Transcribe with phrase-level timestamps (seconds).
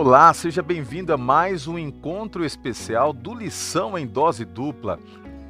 [0.00, 4.96] Olá, seja bem-vindo a mais um encontro especial do Lição em Dose Dupla.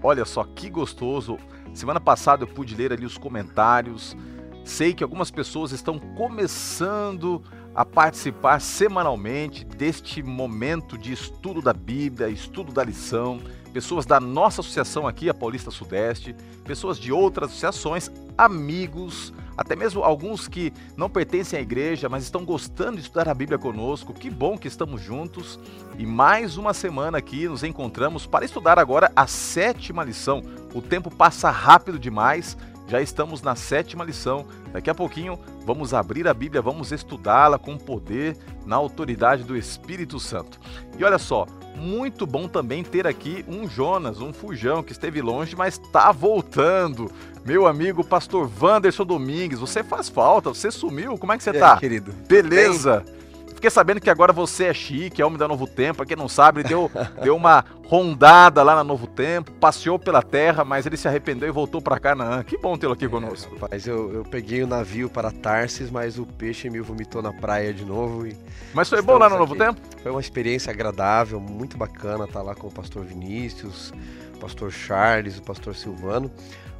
[0.02, 1.36] Olha só que gostoso.
[1.74, 4.16] Semana passada eu pude ler ali os comentários.
[4.64, 7.42] Sei que algumas pessoas estão começando
[7.74, 13.42] a participar semanalmente deste momento de estudo da Bíblia, estudo da lição.
[13.74, 20.04] Pessoas da nossa associação aqui, a Paulista Sudeste, pessoas de outras associações, amigos, até mesmo
[20.04, 24.14] alguns que não pertencem à igreja, mas estão gostando de estudar a Bíblia conosco.
[24.14, 25.58] Que bom que estamos juntos
[25.98, 30.44] e mais uma semana aqui nos encontramos para estudar agora a sétima lição.
[30.72, 32.56] O tempo passa rápido demais.
[32.86, 34.46] Já estamos na sétima lição.
[34.72, 35.36] Daqui a pouquinho
[35.68, 40.58] vamos abrir a Bíblia, vamos estudá-la com poder, na autoridade do Espírito Santo.
[40.98, 41.46] E olha só,
[41.76, 47.12] muito bom também ter aqui um Jonas, um fujão que esteve longe, mas está voltando.
[47.44, 51.58] Meu amigo pastor Wanderson Domingues, você faz falta, você sumiu, como é que você e
[51.58, 51.74] tá?
[51.74, 52.14] Aí, querido?
[52.26, 53.04] Beleza.
[53.04, 53.18] Bem...
[53.58, 55.96] Fiquei sabendo que agora você é chique, é homem da Novo Tempo.
[55.96, 56.88] Pra quem não sabe, ele deu,
[57.20, 61.50] deu uma rondada lá na Novo Tempo, passeou pela terra, mas ele se arrependeu e
[61.50, 62.44] voltou para Canaã.
[62.44, 63.52] Que bom tê-lo aqui é, conosco.
[63.56, 67.74] Rapaz, eu, eu peguei o navio para Tarsis, mas o peixe me vomitou na praia
[67.74, 68.28] de novo.
[68.28, 68.36] E
[68.72, 69.80] mas foi bom lá no Novo Tempo?
[70.04, 73.92] Foi uma experiência agradável, muito bacana estar lá com o pastor Vinícius,
[74.36, 76.30] o pastor Charles, o pastor Silvano.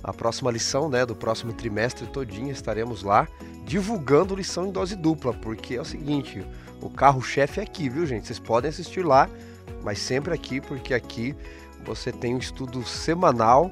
[0.01, 3.27] A próxima lição, né, do próximo trimestre todinho estaremos lá
[3.69, 6.43] divulgando lição em dose dupla, porque é o seguinte,
[6.81, 8.27] o carro-chefe é aqui, viu, gente?
[8.27, 9.29] Vocês podem assistir lá,
[9.83, 11.35] mas sempre aqui, porque aqui
[11.85, 13.71] você tem um estudo semanal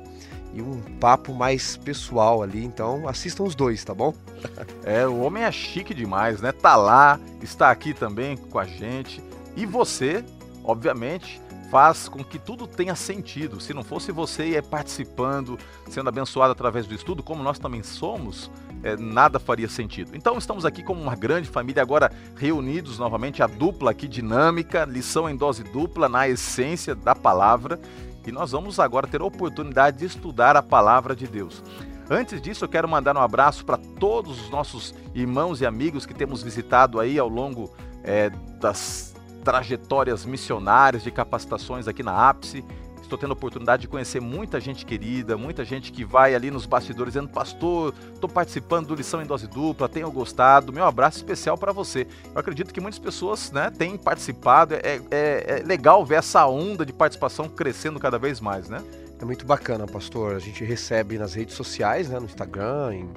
[0.52, 2.64] e um papo mais pessoal ali.
[2.64, 4.12] Então assistam os dois, tá bom?
[4.84, 6.52] É, o homem é chique demais, né?
[6.52, 9.20] Tá lá, está aqui também com a gente.
[9.56, 10.24] E você,
[10.62, 11.40] obviamente,
[11.70, 13.60] faz com que tudo tenha sentido.
[13.60, 18.50] Se não fosse você participando, sendo abençoado através do estudo, como nós também somos,
[18.82, 20.14] é, nada faria sentido.
[20.14, 25.28] Então estamos aqui como uma grande família, agora reunidos novamente, a dupla aqui dinâmica, lição
[25.28, 27.80] em dose dupla, na essência da palavra.
[28.26, 31.62] E nós vamos agora ter a oportunidade de estudar a palavra de Deus.
[32.08, 36.14] Antes disso, eu quero mandar um abraço para todos os nossos irmãos e amigos que
[36.14, 37.72] temos visitado aí ao longo
[38.04, 38.30] é,
[38.60, 39.15] das
[39.46, 42.64] trajetórias missionárias de capacitações aqui na Ápice.
[43.00, 46.66] Estou tendo a oportunidade de conhecer muita gente querida, muita gente que vai ali nos
[46.66, 50.72] bastidores dizendo: Pastor, estou participando do Lição em Dose Dupla, tenho gostado.
[50.72, 52.08] Meu abraço especial para você.
[52.34, 54.74] Eu acredito que muitas pessoas né, têm participado.
[54.74, 58.82] É, é, é legal ver essa onda de participação crescendo cada vez mais, né?
[59.20, 60.34] É muito bacana, pastor.
[60.34, 63.10] A gente recebe nas redes sociais, né, no Instagram, em,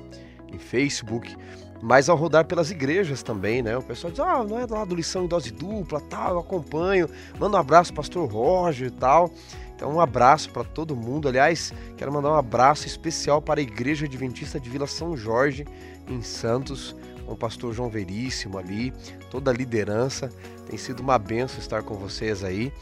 [0.53, 1.35] em Facebook,
[1.81, 3.77] mas ao rodar pelas igrejas também, né?
[3.77, 7.09] O pessoal diz, ah, não é lá do lição em dose dupla, tal, eu acompanho,
[7.39, 9.31] manda um abraço pastor Roger e tal.
[9.75, 11.29] Então um abraço para todo mundo.
[11.29, 15.65] Aliás, quero mandar um abraço especial para a Igreja Adventista de Vila São Jorge,
[16.05, 16.93] em Santos,
[17.25, 18.91] com o pastor João Veríssimo ali,
[19.31, 20.29] toda a liderança.
[20.69, 22.73] Tem sido uma benção estar com vocês aí.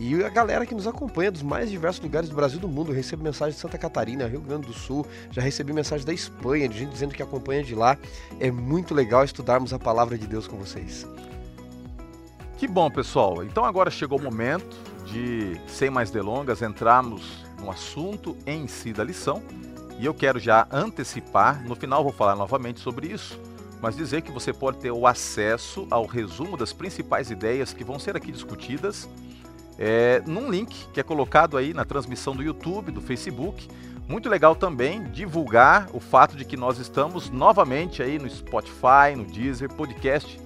[0.00, 2.92] E a galera que nos acompanha dos mais diversos lugares do Brasil e do mundo.
[2.92, 6.68] Eu recebo mensagem de Santa Catarina, Rio Grande do Sul, já recebi mensagem da Espanha,
[6.68, 7.98] de gente dizendo que acompanha de lá.
[8.38, 11.04] É muito legal estudarmos a palavra de Deus com vocês.
[12.58, 13.42] Que bom, pessoal.
[13.42, 19.02] Então agora chegou o momento de, sem mais delongas, entrarmos no assunto em si da
[19.02, 19.42] lição.
[19.98, 23.40] E eu quero já antecipar, no final vou falar novamente sobre isso,
[23.82, 27.98] mas dizer que você pode ter o acesso ao resumo das principais ideias que vão
[27.98, 29.08] ser aqui discutidas
[29.78, 33.68] é, num link que é colocado aí na transmissão do YouTube, do Facebook.
[34.08, 39.24] Muito legal também divulgar o fato de que nós estamos novamente aí no Spotify, no
[39.24, 40.38] Deezer, podcast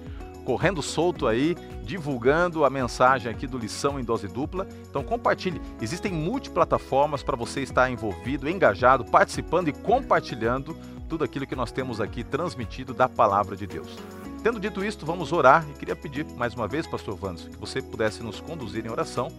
[0.43, 4.67] correndo solto aí, divulgando a mensagem aqui do Lição em Dose Dupla.
[4.89, 5.61] Então compartilhe.
[5.81, 10.77] Existem multiplataformas para você estar envolvido, engajado, participando e compartilhando
[11.09, 13.97] tudo aquilo que nós temos aqui transmitido da palavra de Deus.
[14.43, 17.81] Tendo dito isto, vamos orar e queria pedir mais uma vez, Pastor Vandes, que você
[17.81, 19.29] pudesse nos conduzir em oração.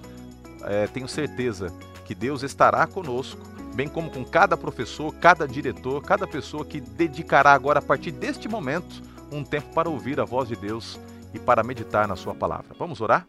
[0.62, 1.70] É, tenho certeza
[2.06, 3.38] que Deus estará conosco,
[3.74, 8.48] bem como com cada professor, cada diretor, cada pessoa que dedicará agora, a partir deste
[8.48, 10.98] momento, um tempo para ouvir a voz de Deus
[11.34, 12.74] e para meditar na Sua palavra.
[12.78, 13.28] Vamos orar?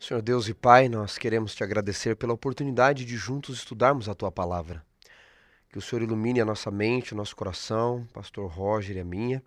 [0.00, 4.32] Senhor Deus e Pai, nós queremos te agradecer pela oportunidade de juntos estudarmos a Tua
[4.32, 4.82] palavra.
[5.70, 9.42] Que o Senhor ilumine a nossa mente, o nosso coração, Pastor Roger e a minha,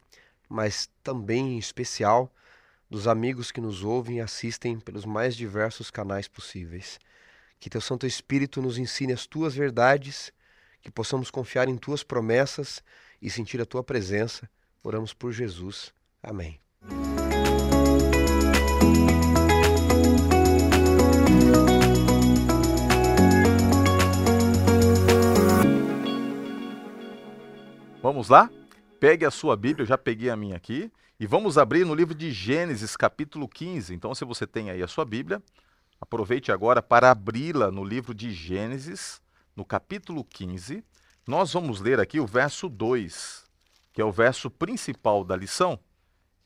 [0.51, 2.31] mas também em especial
[2.89, 7.00] dos amigos que nos ouvem e assistem pelos mais diversos canais possíveis.
[7.59, 10.33] Que Teu Santo Espírito nos ensine as Tuas verdades,
[10.81, 12.83] que possamos confiar em Tuas promessas
[13.21, 14.50] e sentir a Tua presença
[14.83, 15.94] Oramos por Jesus.
[16.24, 16.59] Amém.
[28.01, 28.50] Vamos lá?
[29.01, 32.13] Pegue a sua Bíblia, eu já peguei a minha aqui, e vamos abrir no livro
[32.13, 33.95] de Gênesis, capítulo 15.
[33.95, 35.42] Então, se você tem aí a sua Bíblia,
[36.00, 39.19] aproveite agora para abri-la no livro de Gênesis,
[39.56, 40.86] no capítulo 15.
[41.25, 43.44] Nós vamos ler aqui o verso 2,
[43.92, 45.80] que é o verso principal da lição.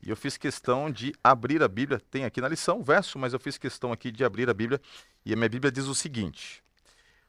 [0.02, 3.34] E eu fiz questão de abrir a Bíblia, tem aqui na lição o verso, mas
[3.34, 4.80] eu fiz questão aqui de abrir a Bíblia,
[5.26, 6.64] e a minha Bíblia diz o seguinte: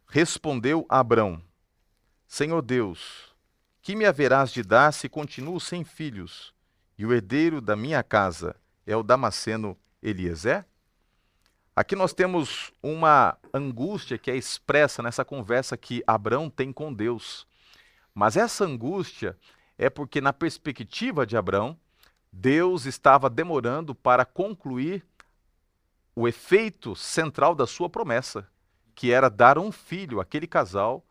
[0.07, 1.43] Respondeu Abrão:
[2.29, 3.35] Senhor Deus,
[3.87, 6.53] que me haverás de dar se continuo sem filhos,
[6.99, 10.67] e o herdeiro da minha casa é o Damasceno Eliezer?
[11.77, 17.47] Aqui nós temos uma angústia que é expressa nessa conversa que Abraão tem com Deus.
[18.13, 19.39] Mas essa angústia
[19.79, 21.79] é porque, na perspectiva de Abraão,
[22.33, 25.07] Deus estava demorando para concluir
[26.13, 28.49] o efeito central da sua promessa,
[28.97, 31.06] que era dar um filho àquele casal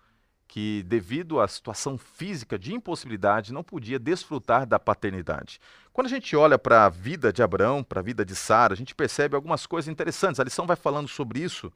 [0.56, 5.60] que, devido à situação física de impossibilidade, não podia desfrutar da paternidade.
[5.92, 8.78] Quando a gente olha para a vida de Abraão, para a vida de Sara, a
[8.78, 10.40] gente percebe algumas coisas interessantes.
[10.40, 11.70] A lição vai falando sobre isso.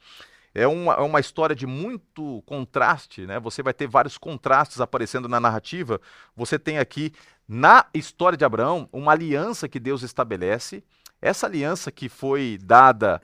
[0.56, 3.38] É uma, é uma história de muito contraste, né?
[3.42, 6.00] Você vai ter vários contrastes aparecendo na narrativa.
[6.34, 7.12] Você tem aqui,
[7.46, 10.82] na história de Abraão, uma aliança que Deus estabelece.
[11.22, 13.22] Essa aliança que foi dada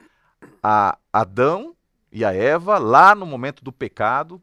[0.61, 1.73] a Adão
[2.11, 4.41] e a Eva lá no momento do pecado,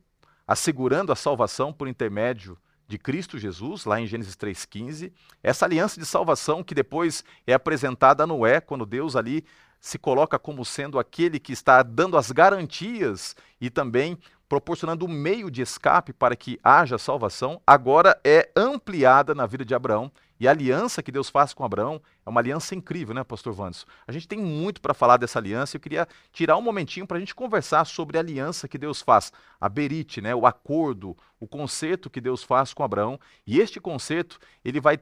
[0.53, 5.11] assegurando a salvação por intermédio de Cristo Jesus, lá em Gênesis 3,15.
[5.43, 9.47] Essa aliança de salvação que depois é apresentada a Noé, quando Deus ali
[9.81, 15.51] se coloca como sendo aquele que está dando as garantias e também proporcionando um meio
[15.51, 20.13] de escape para que haja salvação, agora é ampliada na vida de Abraão.
[20.43, 23.87] E a aliança que Deus faz com Abraão é uma aliança incrível, né, Pastor Vandes?
[24.05, 25.77] A gente tem muito para falar dessa aliança.
[25.77, 29.33] Eu queria tirar um momentinho para a gente conversar sobre a aliança que Deus faz,
[29.61, 33.21] a berite, né, o acordo, o concerto que Deus faz com Abraão.
[33.47, 34.99] E este concerto ele vai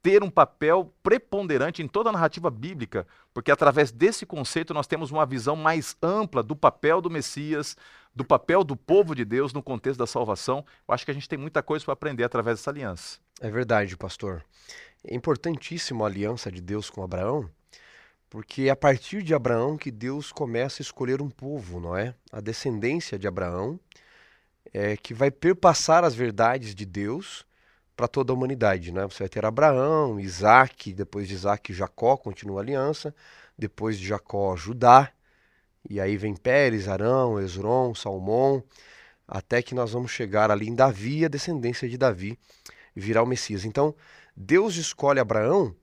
[0.00, 5.10] ter um papel preponderante em toda a narrativa bíblica, porque através desse conceito nós temos
[5.10, 7.76] uma visão mais ampla do papel do Messias,
[8.16, 10.64] do papel do povo de Deus no contexto da salvação.
[10.88, 13.23] Eu acho que a gente tem muita coisa para aprender através dessa aliança.
[13.40, 14.44] É verdade, pastor.
[15.04, 17.50] É importantíssimo a aliança de Deus com Abraão,
[18.30, 22.14] porque é a partir de Abraão que Deus começa a escolher um povo, não é?
[22.32, 23.78] A descendência de Abraão
[24.72, 27.44] é que vai perpassar as verdades de Deus
[27.96, 28.92] para toda a humanidade.
[28.92, 29.02] Né?
[29.04, 33.14] Você vai ter Abraão, Isaac, depois de Isaac, Jacó, continua a aliança,
[33.58, 35.12] depois de Jacó, Judá,
[35.88, 38.64] e aí vem Pérez, Arão, Esron, Salmão,
[39.28, 42.38] até que nós vamos chegar ali em Davi, a descendência de Davi,
[42.94, 43.64] virar o Messias.
[43.64, 43.94] Então,
[44.36, 45.74] Deus escolhe Abraão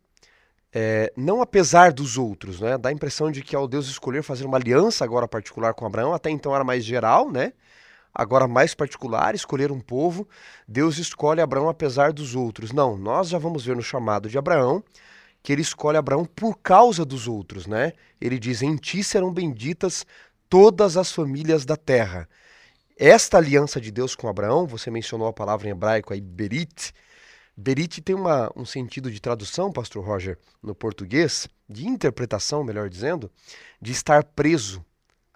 [0.73, 2.77] é, não apesar dos outros, né?
[2.77, 6.13] Dá a impressão de que ao Deus escolher fazer uma aliança agora particular com Abraão,
[6.13, 7.51] até então era mais geral, né?
[8.13, 10.27] agora mais particular, escolher um povo,
[10.67, 12.71] Deus escolhe Abraão apesar dos outros.
[12.71, 14.83] Não, nós já vamos ver no chamado de Abraão
[15.43, 17.93] que ele escolhe Abraão por causa dos outros, né?
[18.19, 20.05] Ele diz: "Em ti serão benditas
[20.47, 22.29] todas as famílias da terra".
[23.03, 26.93] Esta aliança de Deus com Abraão, você mencionou a palavra em hebraico aí berit.
[27.57, 33.31] Berit tem uma, um sentido de tradução, pastor Roger, no português, de interpretação, melhor dizendo,
[33.81, 34.85] de estar preso,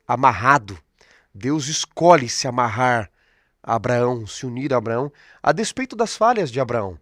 [0.08, 0.78] amarrado,
[1.34, 3.10] Deus escolhe se amarrar
[3.64, 7.00] a Abraão, se unir a Abraão, a despeito das falhas de Abraão,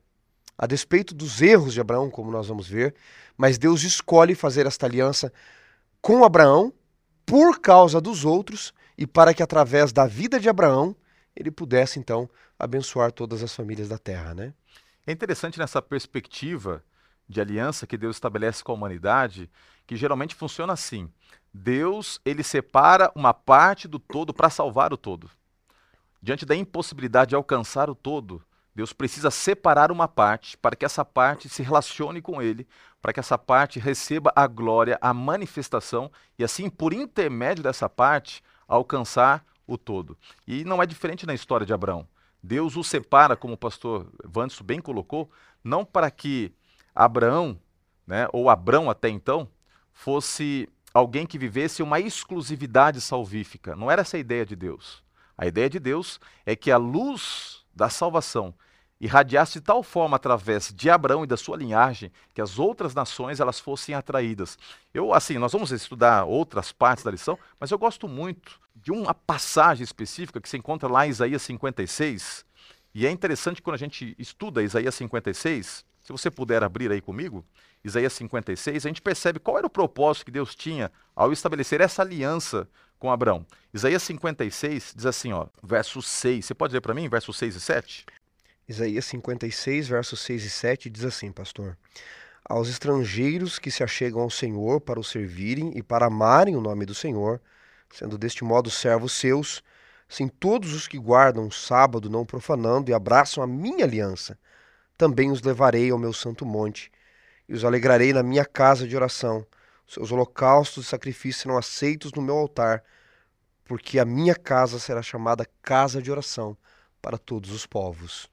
[0.58, 2.96] a despeito dos erros de Abraão, como nós vamos ver,
[3.36, 5.30] mas Deus escolhe fazer esta aliança
[6.02, 6.72] com Abraão
[7.26, 10.96] por causa dos outros e para que através da vida de Abraão
[11.36, 14.54] ele pudesse então abençoar todas as famílias da terra, né?
[15.06, 16.84] É interessante nessa perspectiva
[17.28, 19.50] de aliança que Deus estabelece com a humanidade,
[19.86, 21.10] que geralmente funciona assim.
[21.54, 25.30] Deus, ele separa uma parte do todo para salvar o todo.
[26.22, 28.42] Diante da impossibilidade de alcançar o todo,
[28.76, 32.68] Deus precisa separar uma parte para que essa parte se relacione com ele,
[33.02, 38.42] para que essa parte receba a glória, a manifestação e assim, por intermédio dessa parte,
[38.68, 40.18] alcançar o todo.
[40.48, 42.08] E não é diferente na história de Abraão.
[42.42, 45.32] Deus o separa, como o pastor Vanderson bem colocou,
[45.64, 46.54] não para que
[46.94, 47.58] Abraão,
[48.06, 49.48] né, ou Abrão até então,
[49.94, 53.76] fosse alguém que vivesse uma exclusividade salvífica.
[53.76, 55.02] Não era essa a ideia de Deus.
[55.38, 58.54] A ideia de Deus é que a luz da salvação
[59.04, 63.40] irradiasse de tal forma através de Abraão e da sua linhagem que as outras nações
[63.40, 64.58] elas fossem atraídas.
[64.94, 69.14] Eu assim, nós vamos estudar outras partes da lição, mas eu gosto muito de uma
[69.14, 72.46] passagem específica que se encontra lá em Isaías 56,
[72.96, 77.46] e é interessante quando a gente estuda Isaías 56, se você puder abrir aí comigo,
[77.84, 82.02] Isaías 56, a gente percebe qual era o propósito que Deus tinha ao estabelecer essa
[82.02, 82.68] aliança
[83.00, 83.46] com Abraão.
[83.74, 86.46] Isaías 56 diz assim, ó, verso 6.
[86.46, 88.06] Você pode ler para mim, versos 6 e 7?
[88.74, 91.78] Isaías 56, versos 6 e 7 diz assim, pastor:
[92.44, 96.84] Aos estrangeiros que se achegam ao Senhor para o servirem e para amarem o nome
[96.84, 97.40] do Senhor,
[97.94, 99.64] sendo deste modo servos seus,
[100.10, 104.40] sim todos os que guardam o sábado não profanando e abraçam a minha aliança,
[104.98, 106.92] também os levarei ao meu santo monte
[107.48, 109.46] e os alegrarei na minha casa de oração.
[109.88, 112.84] Seus holocaustos e sacrifícios serão aceitos no meu altar,
[113.66, 116.58] porque a minha casa será chamada casa de oração
[117.00, 118.33] para todos os povos.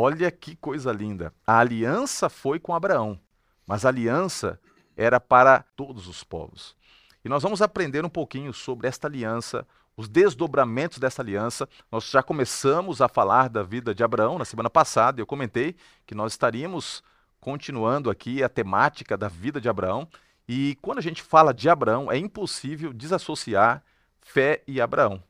[0.00, 1.34] Olha que coisa linda.
[1.44, 3.18] A aliança foi com Abraão,
[3.66, 4.60] mas a aliança
[4.96, 6.76] era para todos os povos.
[7.24, 11.68] E nós vamos aprender um pouquinho sobre esta aliança, os desdobramentos dessa aliança.
[11.90, 15.74] Nós já começamos a falar da vida de Abraão na semana passada, eu comentei
[16.06, 17.02] que nós estaríamos
[17.40, 20.06] continuando aqui a temática da vida de Abraão.
[20.48, 23.82] E quando a gente fala de Abraão, é impossível desassociar
[24.20, 25.20] fé e Abraão,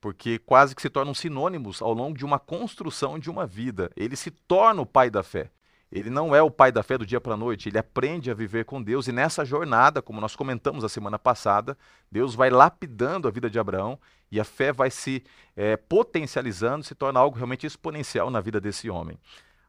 [0.00, 3.90] porque quase que se tornam sinônimos ao longo de uma construção de uma vida.
[3.96, 5.50] Ele se torna o pai da fé.
[5.90, 8.34] Ele não é o pai da fé do dia para a noite, ele aprende a
[8.34, 11.78] viver com Deus e nessa jornada, como nós comentamos a semana passada,
[12.10, 13.96] Deus vai lapidando a vida de Abraão
[14.30, 15.22] e a fé vai se
[15.54, 19.16] é, potencializando, se torna algo realmente exponencial na vida desse homem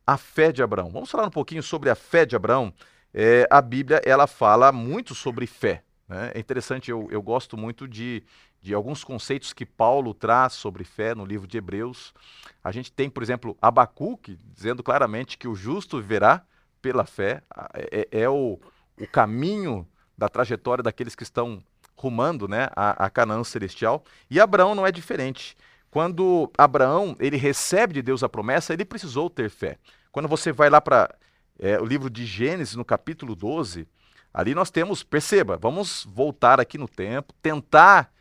[0.08, 0.90] a fé de Abraão.
[0.90, 2.74] Vamos falar um pouquinho sobre a fé de Abraão.
[3.14, 5.84] É, a Bíblia ela fala muito sobre fé.
[6.08, 6.32] Né?
[6.34, 8.24] É interessante, eu, eu gosto muito de,
[8.68, 12.14] de alguns conceitos que Paulo traz sobre fé no livro de Hebreus.
[12.62, 16.44] A gente tem, por exemplo, Abacuque dizendo claramente que o justo viverá
[16.82, 17.42] pela fé.
[17.74, 18.60] É, é, é o,
[19.00, 21.64] o caminho da trajetória daqueles que estão
[21.96, 24.04] rumando né, a, a Canaã celestial.
[24.30, 25.56] E Abraão não é diferente.
[25.90, 29.78] Quando Abraão ele recebe de Deus a promessa, ele precisou ter fé.
[30.12, 31.10] Quando você vai lá para
[31.58, 33.88] é, o livro de Gênesis, no capítulo 12,
[34.34, 38.12] ali nós temos, perceba, vamos voltar aqui no tempo, tentar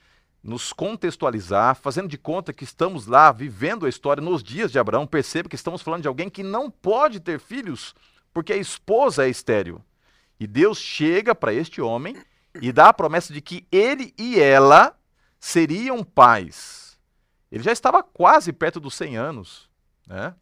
[0.47, 5.07] nos contextualizar, fazendo de conta que estamos lá vivendo a história nos dias de Abraão.
[5.07, 7.95] Perceba que estamos falando de alguém que não pode ter filhos
[8.33, 9.83] porque a esposa é estéril.
[10.39, 12.17] E Deus chega para este homem
[12.63, 14.97] e dá a promessa de que ele e ela
[15.41, 16.97] seriam pais.
[17.51, 19.69] Ele já estava quase perto dos 100 anos,
[20.07, 20.35] né?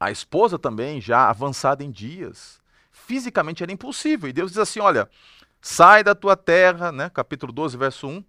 [0.00, 2.60] A esposa também, já avançada em dias.
[2.90, 4.28] Fisicamente era impossível.
[4.28, 5.08] E Deus diz assim: olha,
[5.60, 7.08] sai da tua terra, né?
[7.08, 8.24] capítulo 12, verso 1.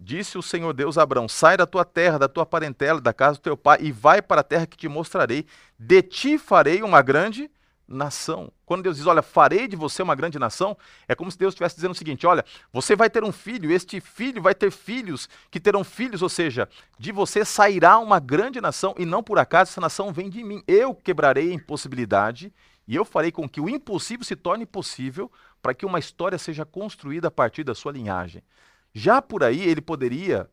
[0.00, 3.38] Disse o Senhor Deus a Abraão: Sai da tua terra, da tua parentela, da casa
[3.38, 5.44] do teu pai, e vai para a terra que te mostrarei.
[5.78, 7.50] De ti farei uma grande
[7.88, 8.52] nação.
[8.66, 10.76] Quando Deus diz, olha, farei de você uma grande nação,
[11.08, 14.00] é como se Deus estivesse dizendo o seguinte: olha, você vai ter um filho, este
[14.00, 18.94] filho vai ter filhos que terão filhos, ou seja, de você sairá uma grande nação,
[18.98, 20.62] e não por acaso essa nação vem de mim.
[20.68, 22.52] Eu quebrarei a impossibilidade
[22.86, 26.64] e eu farei com que o impossível se torne possível para que uma história seja
[26.64, 28.42] construída a partir da sua linhagem.
[28.92, 30.50] Já por aí ele poderia,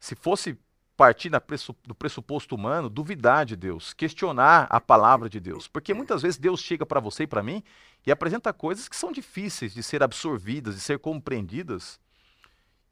[0.00, 0.58] se fosse
[0.96, 5.66] partir do pressuposto humano, duvidar de Deus, questionar a palavra de Deus.
[5.66, 7.62] Porque muitas vezes Deus chega para você e para mim
[8.06, 11.98] e apresenta coisas que são difíceis de ser absorvidas, de ser compreendidas.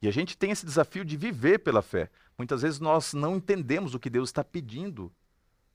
[0.01, 2.09] E a gente tem esse desafio de viver pela fé.
[2.37, 5.11] Muitas vezes nós não entendemos o que Deus está pedindo.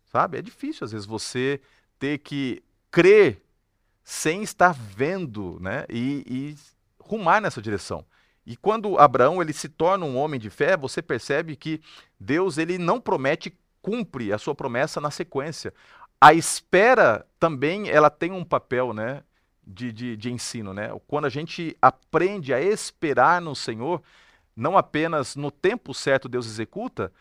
[0.05, 0.39] Sabe?
[0.39, 1.61] É difícil às vezes você
[1.99, 3.43] ter que crer
[4.05, 5.87] sem estar vendo né?
[5.89, 6.57] e, e
[6.99, 8.05] rumar nessa direção.
[8.49, 11.83] E quando Abraão ele se torna um homem de fé, você percebe que
[12.19, 15.75] Deus ele não promete cumpre a sua promessa na sequência.
[16.19, 19.23] A espera também ela tem um papel, né,
[19.67, 20.91] de, de, de ensino, né?
[21.07, 24.03] Quando a gente aprende a esperar no Senhor,
[24.57, 27.13] não apenas no tempo certo Deus executa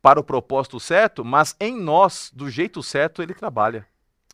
[0.00, 3.84] para o propósito certo, mas em nós do jeito certo Ele trabalha.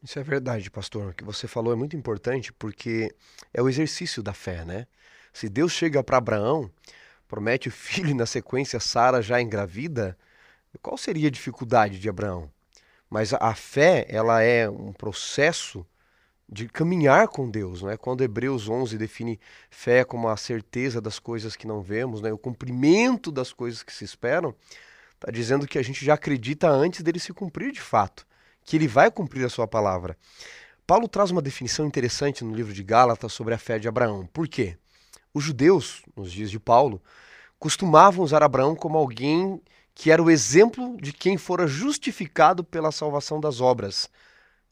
[0.03, 1.09] Isso é verdade, pastor.
[1.09, 3.15] O que você falou é muito importante porque
[3.55, 4.87] é o exercício da fé, né?
[5.35, 6.71] Se Deus chega para Abraão,
[7.27, 10.17] promete o filho e na sequência Sara já engravida,
[10.81, 12.49] qual seria a dificuldade de Abraão?
[13.11, 15.85] Mas a fé, ela é um processo
[16.49, 17.97] de caminhar com Deus, não é?
[17.97, 22.33] Quando Hebreus 11 define fé como a certeza das coisas que não vemos, né?
[22.33, 24.55] O cumprimento das coisas que se esperam,
[25.15, 28.25] está dizendo que a gente já acredita antes dele se cumprir de fato,
[28.63, 30.17] que ele vai cumprir a sua palavra.
[30.87, 34.27] Paulo traz uma definição interessante no livro de Gálatas sobre a fé de Abraão.
[34.27, 34.77] Por quê?
[35.35, 37.03] Os judeus, nos dias de Paulo,
[37.59, 39.61] costumavam usar Abraão como alguém
[39.93, 44.09] que era o exemplo de quem fora justificado pela salvação das obras.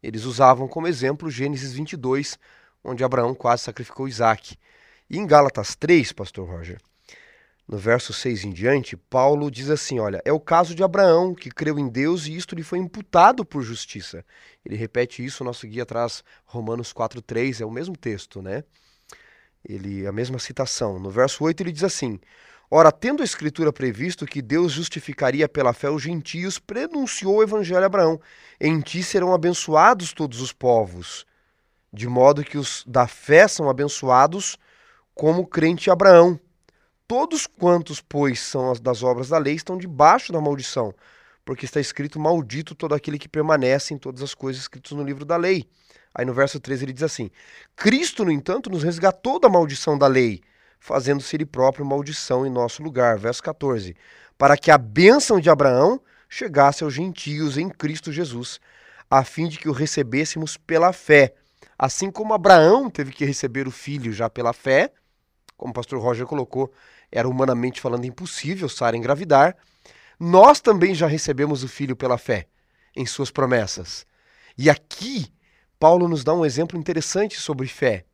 [0.01, 2.39] Eles usavam como exemplo Gênesis 22,
[2.85, 4.57] onde Abraão quase sacrificou Isaac.
[5.11, 6.81] E em Gálatas 3, pastor Roger,
[7.67, 11.51] no verso 6 em diante, Paulo diz assim: Olha, é o caso de Abraão, que
[11.51, 14.25] creu em Deus e isto lhe foi imputado por justiça.
[14.65, 18.63] Ele repete isso, nosso guia traz Romanos 4,3, é o mesmo texto, né?
[19.69, 20.99] Ele a mesma citação.
[20.99, 22.19] No verso 8 ele diz assim:
[22.71, 27.83] Ora, tendo a Escritura previsto que Deus justificaria pela fé os gentios, prenunciou o Evangelho
[27.83, 28.21] a Abraão:
[28.61, 31.27] Em ti serão abençoados todos os povos.
[31.93, 34.57] De modo que os da fé são abençoados
[35.15, 36.41] como crente Abraão.
[37.07, 40.95] Todos quantos, pois, são as das obras da lei estão debaixo da maldição,
[41.45, 45.27] porque está escrito: Maldito todo aquele que permanece em todas as coisas escritas no livro
[45.27, 45.69] da lei.
[46.15, 47.31] Aí no verso 13 ele diz assim:
[47.77, 50.41] Cristo, no entanto, nos resgatou da maldição da lei,
[50.79, 53.19] fazendo-se ele próprio maldição em nosso lugar.
[53.19, 53.97] Verso 14:
[54.37, 58.59] Para que a bênção de Abraão chegasse aos gentios em Cristo Jesus,
[59.11, 61.35] a fim de que o recebêssemos pela fé.
[61.79, 64.93] Assim como Abraão teve que receber o filho já pela fé,
[65.57, 66.73] como o pastor Roger colocou,
[67.11, 69.57] era humanamente falando impossível Sara engravidar,
[70.19, 72.47] nós também já recebemos o filho pela fé
[72.97, 74.07] em suas promessas.
[74.57, 75.33] E aqui
[75.83, 78.05] Paulo nos dá um exemplo interessante sobre fé.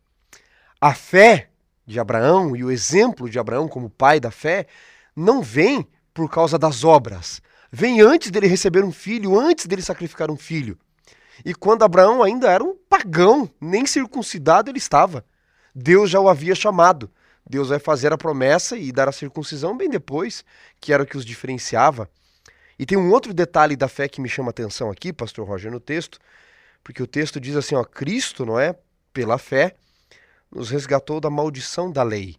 [0.81, 1.51] A fé
[1.87, 4.67] de Abraão e o exemplo de Abraão como pai da fé
[5.15, 7.43] não vem por causa das obras.
[7.71, 10.79] Vem antes dele receber um filho, antes dele sacrificar um filho.
[11.45, 15.23] E quando Abraão ainda era um pagão, nem circuncidado ele estava.
[15.75, 17.11] Deus já o havia chamado.
[17.47, 20.43] Deus vai fazer a promessa e dar a circuncisão bem depois,
[20.81, 22.09] que era o que os diferenciava.
[22.79, 25.71] E tem um outro detalhe da fé que me chama a atenção aqui, pastor Roger,
[25.71, 26.19] no texto,
[26.83, 28.79] porque o texto diz assim, ó, Cristo, não é,
[29.13, 29.75] pela fé,
[30.51, 32.37] nos resgatou da maldição da lei.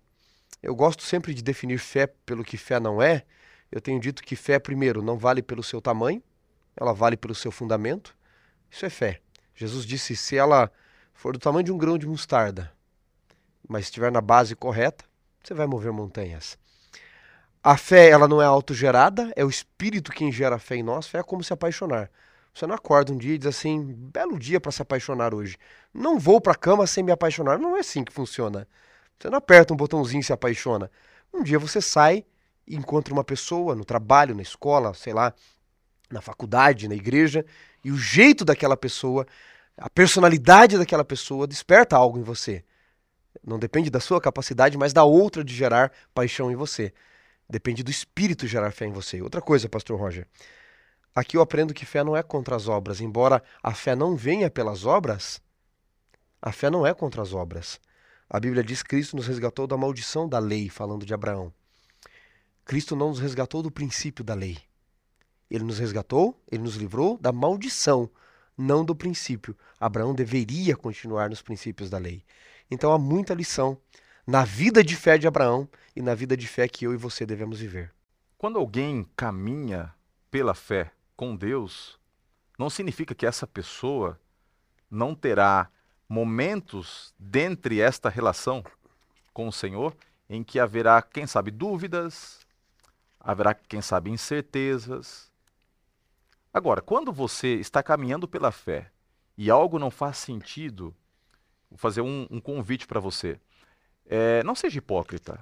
[0.61, 3.23] Eu gosto sempre de definir fé pelo que fé não é.
[3.71, 6.21] Eu tenho dito que fé, primeiro, não vale pelo seu tamanho,
[6.75, 8.15] ela vale pelo seu fundamento.
[8.69, 9.21] Isso é fé.
[9.55, 10.71] Jesus disse: se ela
[11.13, 12.71] for do tamanho de um grão de mostarda,
[13.67, 15.05] mas estiver na base correta,
[15.43, 16.57] você vai mover montanhas.
[17.63, 21.07] A fé, ela não é autogerada, é o Espírito quem gera a fé em nós.
[21.07, 22.09] Fé é como se apaixonar.
[22.53, 25.57] Você não acorda um dia e diz assim, belo dia para se apaixonar hoje.
[25.93, 27.57] Não vou para a cama sem me apaixonar.
[27.57, 28.67] Não é assim que funciona.
[29.17, 30.89] Você não aperta um botãozinho e se apaixona.
[31.33, 32.25] Um dia você sai
[32.67, 35.33] e encontra uma pessoa no trabalho, na escola, sei lá,
[36.09, 37.45] na faculdade, na igreja,
[37.83, 39.25] e o jeito daquela pessoa,
[39.77, 42.63] a personalidade daquela pessoa desperta algo em você.
[43.43, 46.93] Não depende da sua capacidade, mas da outra de gerar paixão em você.
[47.49, 49.21] Depende do espírito gerar fé em você.
[49.21, 50.27] Outra coisa, pastor Roger.
[51.13, 53.01] Aqui eu aprendo que fé não é contra as obras.
[53.01, 55.41] Embora a fé não venha pelas obras,
[56.41, 57.79] a fé não é contra as obras.
[58.29, 61.51] A Bíblia diz que Cristo nos resgatou da maldição da lei, falando de Abraão.
[62.63, 64.57] Cristo não nos resgatou do princípio da lei.
[65.49, 68.09] Ele nos resgatou, ele nos livrou da maldição,
[68.55, 69.57] não do princípio.
[69.79, 72.23] Abraão deveria continuar nos princípios da lei.
[72.69, 73.77] Então há muita lição
[74.27, 77.25] na vida de fé de Abraão e na vida de fé que eu e você
[77.25, 77.91] devemos viver.
[78.37, 79.91] Quando alguém caminha
[80.29, 81.99] pela fé, com Deus,
[82.57, 84.17] não significa que essa pessoa
[84.89, 85.69] não terá
[86.07, 88.63] momentos dentre esta relação
[89.33, 89.93] com o Senhor
[90.29, 92.39] em que haverá, quem sabe, dúvidas,
[93.19, 95.29] haverá, quem sabe, incertezas.
[96.53, 98.89] Agora, quando você está caminhando pela fé
[99.37, 100.95] e algo não faz sentido,
[101.69, 103.37] vou fazer um, um convite para você.
[104.05, 105.37] É, não seja hipócrita.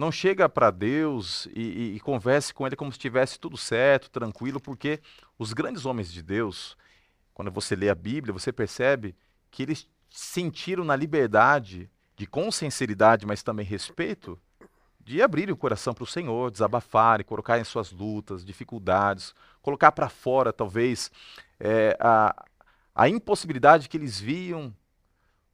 [0.00, 4.08] Não chega para Deus e, e, e, converse com Ele como se estivesse tudo certo,
[4.08, 4.98] tranquilo, porque
[5.38, 6.74] os grandes homens de Deus,
[7.34, 9.14] quando você lê a Bíblia, você percebe
[9.50, 14.40] que eles sentiram na liberdade, de com sinceridade, mas também respeito,
[14.98, 19.92] de abrir o coração para o Senhor, desabafar e colocar em suas lutas, dificuldades, colocar
[19.92, 21.10] para fora, talvez,
[21.58, 22.46] é, a,
[22.94, 24.74] a impossibilidade que eles viam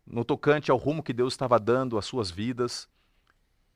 [0.07, 2.89] no tocante ao rumo que Deus estava dando às suas vidas.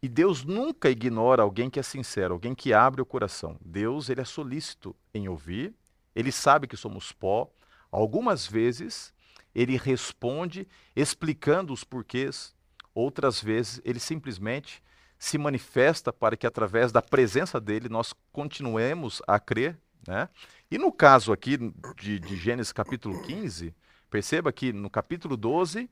[0.03, 3.59] E Deus nunca ignora alguém que é sincero, alguém que abre o coração.
[3.61, 5.75] Deus, ele é solícito em ouvir,
[6.15, 7.51] ele sabe que somos pó.
[7.91, 9.13] Algumas vezes
[9.55, 12.55] ele responde explicando os porquês,
[12.95, 14.83] outras vezes ele simplesmente
[15.19, 20.31] se manifesta para que através da presença dele nós continuemos a crer, né?
[20.71, 21.59] E no caso aqui
[21.99, 23.75] de, de Gênesis capítulo 15,
[24.09, 25.91] perceba que no capítulo 12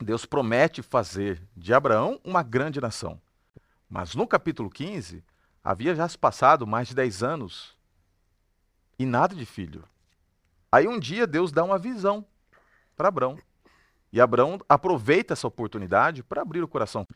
[0.00, 3.20] Deus promete fazer de Abraão uma grande nação.
[3.88, 5.22] Mas no capítulo 15,
[5.62, 7.76] havia já se passado mais de 10 anos
[8.98, 9.84] e nada de filho.
[10.72, 12.24] Aí um dia Deus dá uma visão
[12.96, 13.38] para Abraão.
[14.12, 17.06] E Abraão aproveita essa oportunidade para abrir o coração.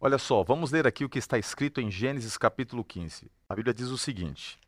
[0.00, 3.30] Olha só, vamos ler aqui o que está escrito em Gênesis capítulo 15.
[3.48, 4.58] A Bíblia diz o seguinte: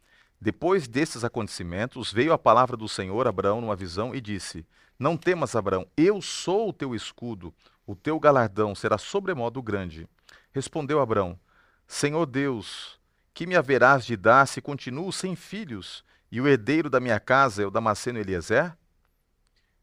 [0.40, 4.64] Depois desses acontecimentos, veio a palavra do Senhor a Abraão numa visão e disse:
[4.98, 7.54] não temas, Abraão, eu sou o teu escudo,
[7.86, 10.08] o teu galardão será sobremodo grande.
[10.50, 11.38] Respondeu Abraão:
[11.86, 12.98] Senhor Deus,
[13.32, 17.62] que me haverás de dar se continuo sem filhos, e o herdeiro da minha casa
[17.62, 18.76] é o Damasceno Eliezer?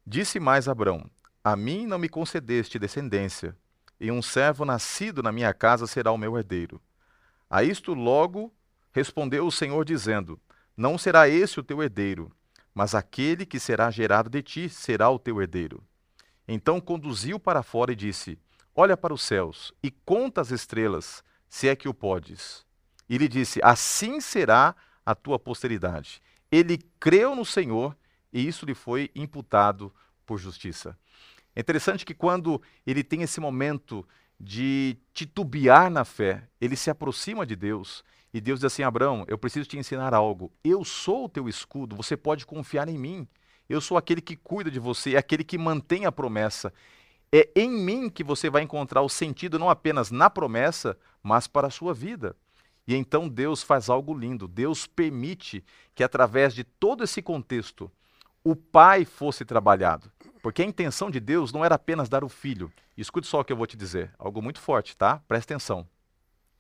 [0.06, 1.10] Disse mais Abraão:
[1.41, 3.56] A mim não me concedeste descendência,
[3.98, 6.82] e um servo nascido na minha casa será o meu herdeiro.
[7.50, 8.54] A isto logo
[8.91, 10.38] respondeu o Senhor, dizendo:
[10.77, 12.31] Não será esse o teu herdeiro,
[12.73, 15.83] mas aquele que será gerado de ti será o teu herdeiro.
[16.47, 18.38] Então conduziu para fora e disse:
[18.75, 22.65] Olha para os céus e conta as estrelas, se é que o podes.
[23.09, 26.21] E lhe disse: Assim será a tua posteridade.
[26.51, 27.95] Ele creu no Senhor
[28.33, 29.93] e isso lhe foi imputado
[30.25, 30.97] por justiça.
[31.55, 34.05] É interessante que quando ele tem esse momento
[34.38, 38.03] de titubear na fé, ele se aproxima de Deus
[38.36, 40.52] e Deus diz assim: Abraão, eu preciso te ensinar algo.
[40.62, 43.26] Eu sou o teu escudo, você pode confiar em mim.
[43.69, 46.74] Eu sou aquele que cuida de você, é aquele que mantém a promessa.
[47.32, 51.67] É em mim que você vai encontrar o sentido não apenas na promessa, mas para
[51.67, 52.36] a sua vida.
[52.86, 54.50] E então Deus faz algo lindo.
[54.50, 55.63] Deus permite
[55.95, 57.89] que através de todo esse contexto
[58.43, 60.12] o pai fosse trabalhado.
[60.43, 62.69] Porque a intenção de Deus não era apenas dar o filho.
[62.98, 65.21] Escute só o que eu vou te dizer, algo muito forte, tá?
[65.26, 65.88] Presta atenção.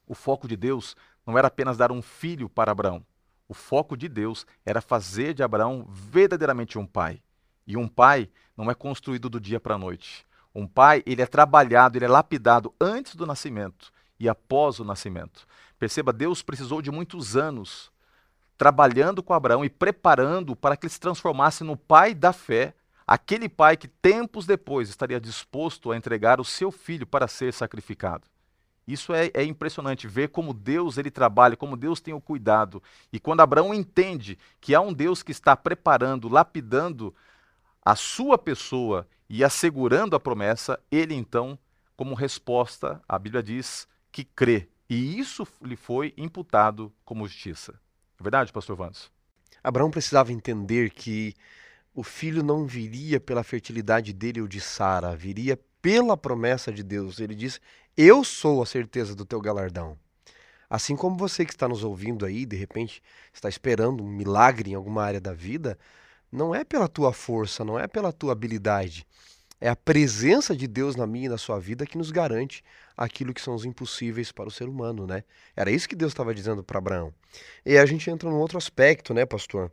[0.07, 3.05] O foco de Deus não era apenas dar um filho para Abraão.
[3.47, 7.21] O foco de Deus era fazer de Abraão verdadeiramente um pai.
[7.65, 10.25] E um pai não é construído do dia para a noite.
[10.53, 15.45] Um pai, ele é trabalhado, ele é lapidado antes do nascimento e após o nascimento.
[15.77, 17.91] Perceba, Deus precisou de muitos anos
[18.57, 22.73] trabalhando com Abraão e preparando para que ele se transformasse no pai da fé
[23.07, 28.27] Aquele pai que tempos depois estaria disposto a entregar o seu filho para ser sacrificado.
[28.87, 32.81] Isso é, é, impressionante ver como Deus ele trabalha, como Deus tem o cuidado.
[33.11, 37.13] E quando Abraão entende que há um Deus que está preparando, lapidando
[37.83, 41.57] a sua pessoa e assegurando a promessa, ele então,
[41.95, 44.69] como resposta, a Bíblia diz que crê.
[44.87, 47.73] E isso lhe foi imputado como justiça.
[48.19, 49.09] É verdade, pastor Vandes?
[49.63, 51.33] Abraão precisava entender que
[51.93, 57.19] o filho não viria pela fertilidade dele ou de Sara, viria pela promessa de Deus.
[57.19, 57.59] Ele diz:
[57.97, 59.97] Eu sou a certeza do teu galardão.
[60.69, 63.01] Assim como você que está nos ouvindo aí, de repente
[63.33, 65.79] está esperando um milagre em alguma área da vida,
[66.29, 69.07] não é pela tua força, não é pela tua habilidade.
[69.61, 72.61] É a presença de Deus na minha e na sua vida que nos garante
[72.97, 75.23] aquilo que são os impossíveis para o ser humano, né?
[75.55, 77.13] Era isso que Deus estava dizendo para Abraão.
[77.65, 79.71] E a gente entra num outro aspecto, né, pastor?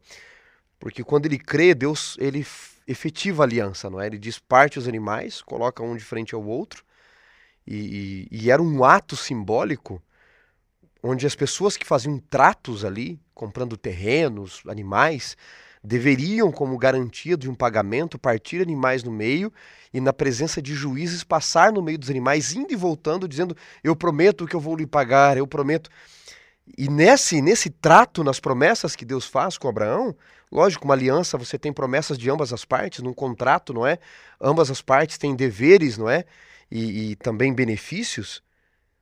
[0.78, 2.46] Porque quando ele crê, Deus ele
[2.86, 4.06] efetiva a aliança, não é?
[4.06, 6.84] Ele parte os animais, coloca um de frente ao outro,
[7.66, 10.02] e, e, e era um ato simbólico
[11.02, 15.36] onde as pessoas que faziam tratos ali, comprando terrenos, animais,
[15.82, 19.52] deveriam, como garantia de um pagamento, partir animais no meio
[19.92, 23.96] e, na presença de juízes, passar no meio dos animais, indo e voltando, dizendo: Eu
[23.96, 25.90] prometo que eu vou lhe pagar, eu prometo.
[26.78, 30.14] E nesse, nesse trato, nas promessas que Deus faz com Abraão,
[30.50, 33.98] lógico, uma aliança, você tem promessas de ambas as partes, num contrato, não é?
[34.40, 36.24] Ambas as partes têm deveres, não é?
[36.74, 38.42] E, e também benefícios.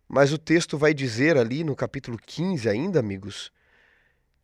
[0.08, 3.52] Mas o texto vai dizer ali no capítulo 15, ainda, amigos,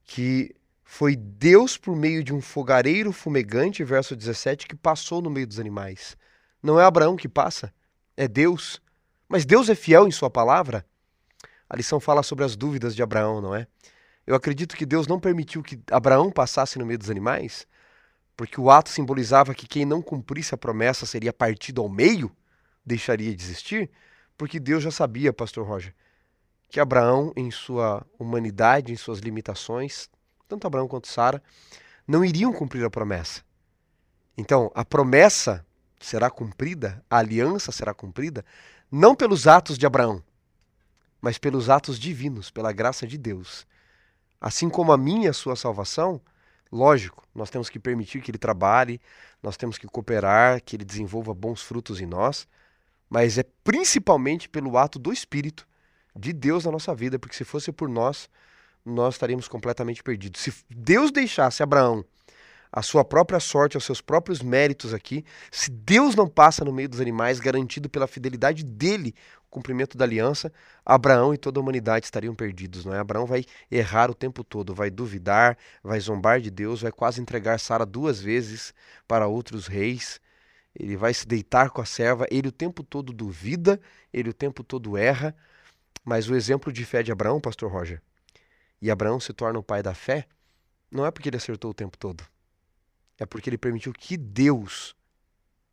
[0.05, 5.47] que foi Deus, por meio de um fogareiro fumegante, verso 17, que passou no meio
[5.47, 6.17] dos animais.
[6.63, 7.75] Não é Abraão que passa,
[8.17, 8.81] é Deus.
[9.29, 10.87] Mas Deus é fiel em Sua palavra.
[11.69, 13.67] A lição fala sobre as dúvidas de Abraão, não é?
[14.25, 17.67] Eu acredito que Deus não permitiu que Abraão passasse no meio dos animais,
[18.37, 22.31] porque o ato simbolizava que quem não cumprisse a promessa seria partido ao meio,
[22.87, 23.91] deixaria de existir,
[24.39, 25.95] porque Deus já sabia, pastor Roger,
[26.69, 30.09] que Abraão, em sua humanidade, em suas limitações,
[30.49, 31.43] tanto Abraão quanto Sara,
[32.07, 33.43] não iriam cumprir a promessa.
[34.37, 35.65] Então, a promessa
[35.99, 38.45] será cumprida, a aliança será cumprida,
[38.91, 40.23] não pelos atos de Abraão,
[41.21, 43.67] mas pelos atos divinos, pela graça de Deus.
[44.41, 46.21] Assim como a minha e a sua salvação,
[46.71, 49.01] lógico, nós temos que permitir que ele trabalhe,
[49.43, 52.47] nós temos que cooperar, que ele desenvolva bons frutos em nós,
[53.09, 55.67] mas é principalmente pelo ato do Espírito
[56.15, 58.29] de Deus na nossa vida, porque se fosse por nós,
[58.85, 60.41] nós estaríamos completamente perdidos.
[60.41, 62.05] Se Deus deixasse Abraão
[62.73, 66.89] a sua própria sorte, aos seus próprios méritos aqui, se Deus não passa no meio
[66.89, 69.15] dos animais, garantido pela fidelidade dele
[69.57, 70.53] cumprimento da aliança,
[70.85, 72.99] Abraão e toda a humanidade estariam perdidos, não é?
[72.99, 77.59] Abraão vai errar o tempo todo, vai duvidar, vai zombar de Deus, vai quase entregar
[77.59, 78.75] Sara duas vezes
[79.09, 80.21] para outros reis.
[80.79, 83.81] Ele vai se deitar com a serva, ele o tempo todo duvida,
[84.13, 85.35] ele o tempo todo erra.
[86.05, 88.01] Mas o exemplo de fé de Abraão, pastor Roger,
[88.81, 90.29] e Abraão se torna o pai da fé,
[90.91, 92.23] não é porque ele acertou o tempo todo.
[93.19, 94.95] É porque ele permitiu que Deus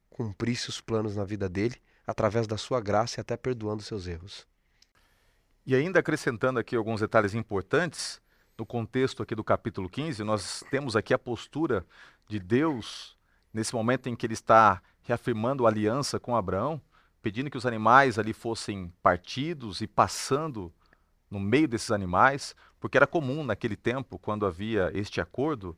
[0.09, 1.75] cumprisse os planos na vida dele
[2.07, 4.47] através da sua graça e até perdoando seus erros.
[5.65, 8.21] E ainda acrescentando aqui alguns detalhes importantes,
[8.57, 11.85] no contexto aqui do capítulo 15, nós temos aqui a postura
[12.27, 13.17] de Deus
[13.53, 16.81] nesse momento em que ele está reafirmando a aliança com Abraão,
[17.21, 20.73] pedindo que os animais ali fossem partidos e passando
[21.29, 25.77] no meio desses animais, porque era comum naquele tempo, quando havia este acordo,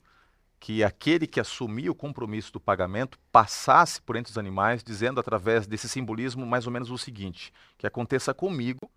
[0.60, 5.68] que aquele que assumia o compromisso do pagamento passasse por entre os animais, dizendo através
[5.68, 8.90] desse simbolismo mais ou menos o seguinte: que aconteça comigo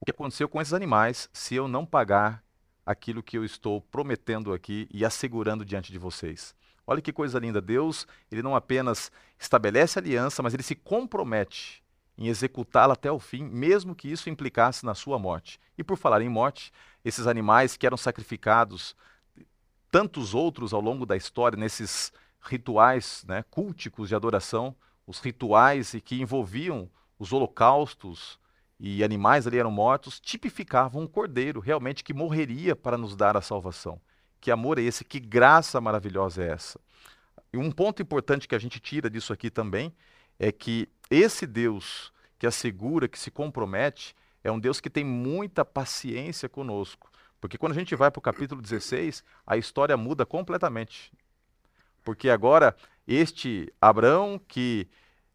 [0.00, 2.42] o que aconteceu com esses animais se eu não pagar
[2.86, 6.54] aquilo que eu estou prometendo aqui e assegurando diante de vocês.
[6.90, 11.84] Olha que coisa linda, Deus, ele não apenas estabelece aliança, mas ele se compromete
[12.18, 15.60] em executá-la até o fim, mesmo que isso implicasse na sua morte.
[15.78, 16.72] E por falar em morte,
[17.04, 18.96] esses animais que eram sacrificados
[19.88, 24.74] tantos outros ao longo da história, nesses rituais né, culticos de adoração,
[25.06, 28.36] os rituais que envolviam os holocaustos
[28.80, 33.40] e animais ali eram mortos, tipificavam um cordeiro realmente que morreria para nos dar a
[33.40, 34.00] salvação.
[34.40, 35.04] Que amor é esse?
[35.04, 36.80] Que graça maravilhosa é essa?
[37.52, 39.92] E um ponto importante que a gente tira disso aqui também
[40.38, 45.64] é que esse Deus que assegura, que se compromete, é um Deus que tem muita
[45.64, 47.10] paciência conosco.
[47.40, 51.12] Porque quando a gente vai para o capítulo 16, a história muda completamente.
[52.02, 52.74] Porque agora,
[53.06, 54.88] este Abraão, que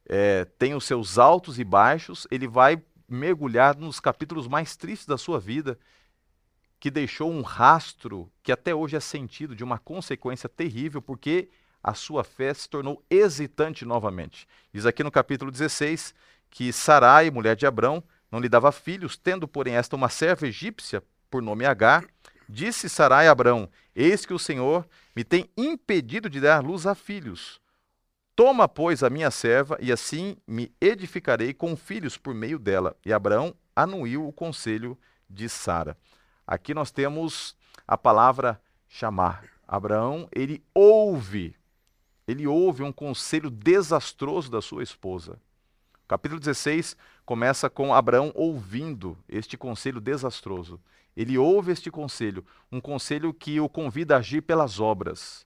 [0.08, 5.18] é, tem os seus altos e baixos, ele vai mergulhar nos capítulos mais tristes da
[5.18, 5.78] sua vida,
[6.86, 11.50] que deixou um rastro que até hoje é sentido de uma consequência terrível, porque
[11.82, 14.48] a sua fé se tornou hesitante novamente.
[14.72, 16.14] Diz aqui no capítulo 16
[16.48, 21.02] que Sarai, mulher de Abrão, não lhe dava filhos, tendo, porém, esta uma serva egípcia
[21.28, 22.06] por nome Agar,
[22.48, 26.94] disse Sarai a Abrão: Eis que o Senhor me tem impedido de dar luz a
[26.94, 27.60] filhos.
[28.36, 32.96] Toma, pois, a minha serva, e assim me edificarei com filhos por meio dela.
[33.04, 34.96] E Abraão anuiu o conselho
[35.28, 35.98] de Sara.
[36.48, 37.56] Aqui nós temos
[37.88, 39.46] a palavra chamar.
[39.68, 41.56] Abraão, ele ouve,
[42.28, 45.40] ele ouve um conselho desastroso da sua esposa.
[46.08, 50.80] capítulo 16 começa com Abraão ouvindo este conselho desastroso.
[51.18, 55.46] Ele ouve este conselho, um conselho que o convida a agir pelas obras.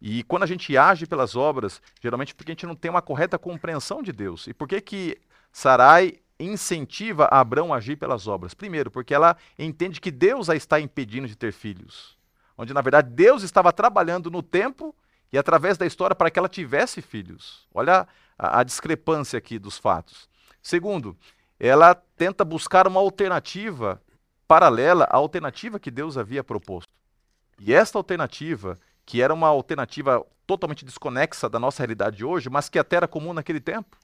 [0.00, 3.38] E quando a gente age pelas obras, geralmente porque a gente não tem uma correta
[3.38, 4.46] compreensão de Deus.
[4.46, 5.20] E por que que
[5.52, 8.54] Sarai incentiva Abraão a agir pelas obras?
[8.54, 12.18] Primeiro, porque ela entende que Deus a está impedindo de ter filhos.
[12.56, 14.94] Onde, na verdade, Deus estava trabalhando no tempo
[15.32, 17.66] e através da história para que ela tivesse filhos.
[17.72, 18.06] Olha
[18.38, 20.28] a, a discrepância aqui dos fatos.
[20.62, 21.16] Segundo,
[21.58, 24.02] ela tenta buscar uma alternativa
[24.48, 26.92] paralela à alternativa que Deus havia proposto.
[27.58, 32.78] E esta alternativa, que era uma alternativa totalmente desconexa da nossa realidade hoje, mas que
[32.78, 33.96] até era comum naquele tempo,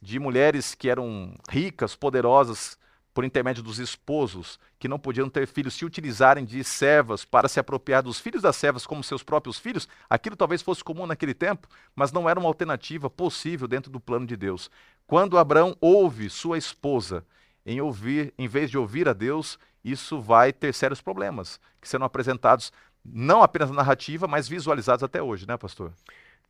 [0.00, 2.78] de mulheres que eram ricas, poderosas,
[3.16, 7.58] por intermédio dos esposos, que não podiam ter filhos, se utilizarem de servas para se
[7.58, 11.66] apropriar dos filhos das servas como seus próprios filhos, aquilo talvez fosse comum naquele tempo,
[11.94, 14.70] mas não era uma alternativa possível dentro do plano de Deus.
[15.06, 17.24] Quando Abraão ouve sua esposa
[17.64, 22.04] em ouvir, em vez de ouvir a Deus, isso vai ter sérios problemas, que serão
[22.04, 22.70] apresentados
[23.02, 25.90] não apenas na narrativa, mas visualizados até hoje, né, pastor?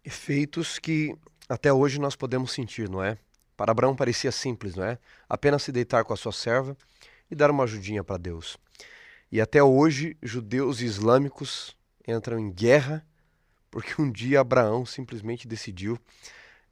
[0.05, 1.17] Efeitos que
[1.49, 3.19] até hoje nós podemos sentir, não é?
[3.57, 4.99] Para Abraão parecia simples, não é?
[5.29, 6.77] Apenas se deitar com a sua serva
[7.31, 8.57] e dar uma ajudinha para Deus.
[9.31, 13.05] E até hoje, judeus e islâmicos entram em guerra
[13.71, 15.99] porque um dia Abraão simplesmente decidiu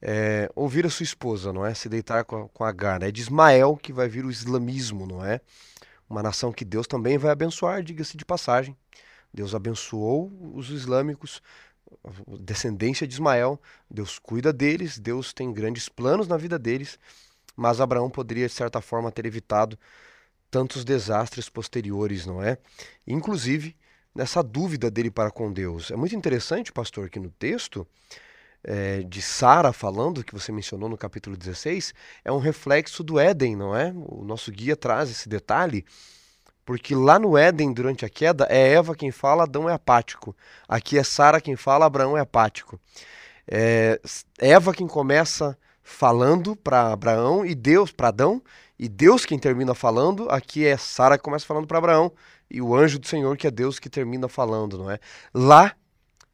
[0.01, 1.75] é, ouvir a sua esposa, não é?
[1.75, 3.01] Se deitar com, com Agar.
[3.01, 3.09] Né?
[3.09, 5.40] É de Ismael que vai vir o islamismo, não é?
[6.09, 8.77] uma nação que Deus também vai abençoar, diga-se de passagem.
[9.33, 11.42] Deus abençoou os islâmicos,
[12.38, 16.99] descendência de Ismael, Deus cuida deles, Deus tem grandes planos na vida deles,
[17.57, 19.79] mas Abraão poderia, de certa forma, ter evitado
[20.51, 22.59] tantos desastres posteriores, não é?
[23.07, 23.77] Inclusive,
[24.14, 25.90] nessa dúvida dele para com Deus.
[25.90, 27.87] É muito interessante, pastor, que no texto
[28.62, 31.92] é, de Sara falando, que você mencionou no capítulo 16,
[32.25, 33.92] é um reflexo do Éden, não é?
[33.94, 35.85] O nosso guia traz esse detalhe,
[36.64, 40.35] porque lá no Éden, durante a queda, é Eva quem fala, Adão é apático.
[40.68, 42.81] Aqui é Sara quem fala, Abraão é apático.
[43.46, 44.00] É
[44.38, 48.42] Eva quem começa falando para Abraão e Deus para Adão,
[48.79, 50.29] e Deus quem termina falando.
[50.31, 52.11] Aqui é Sara que começa falando para Abraão
[52.50, 54.98] e o anjo do Senhor que é Deus que termina falando, não é?
[55.33, 55.74] Lá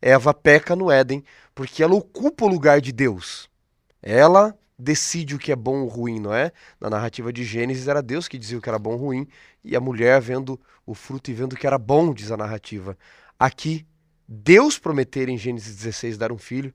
[0.01, 3.51] Eva peca no Éden porque ela ocupa o lugar de Deus.
[4.03, 6.53] Ela decide o que é bom ou ruim, não é?
[6.81, 9.29] Na narrativa de Gênesis era Deus que dizia o que era bom ou ruim
[9.63, 12.97] e a mulher vendo o fruto e vendo o que era bom, diz a narrativa.
[13.39, 13.87] Aqui,
[14.27, 16.73] Deus prometer em Gênesis 16 dar um filho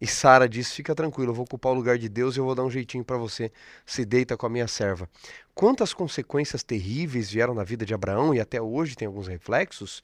[0.00, 2.54] e Sara diz: Fica tranquilo, eu vou ocupar o lugar de Deus e eu vou
[2.54, 3.52] dar um jeitinho para você.
[3.84, 5.08] Se deita com a minha serva.
[5.54, 10.02] Quantas consequências terríveis vieram na vida de Abraão e até hoje tem alguns reflexos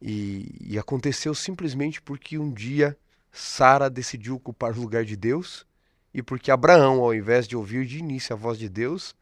[0.00, 2.96] e, e aconteceu simplesmente porque um dia
[3.32, 5.66] Sara decidiu ocupar o lugar de Deus
[6.14, 9.16] e porque Abraão, ao invés de ouvir de início a voz de Deus,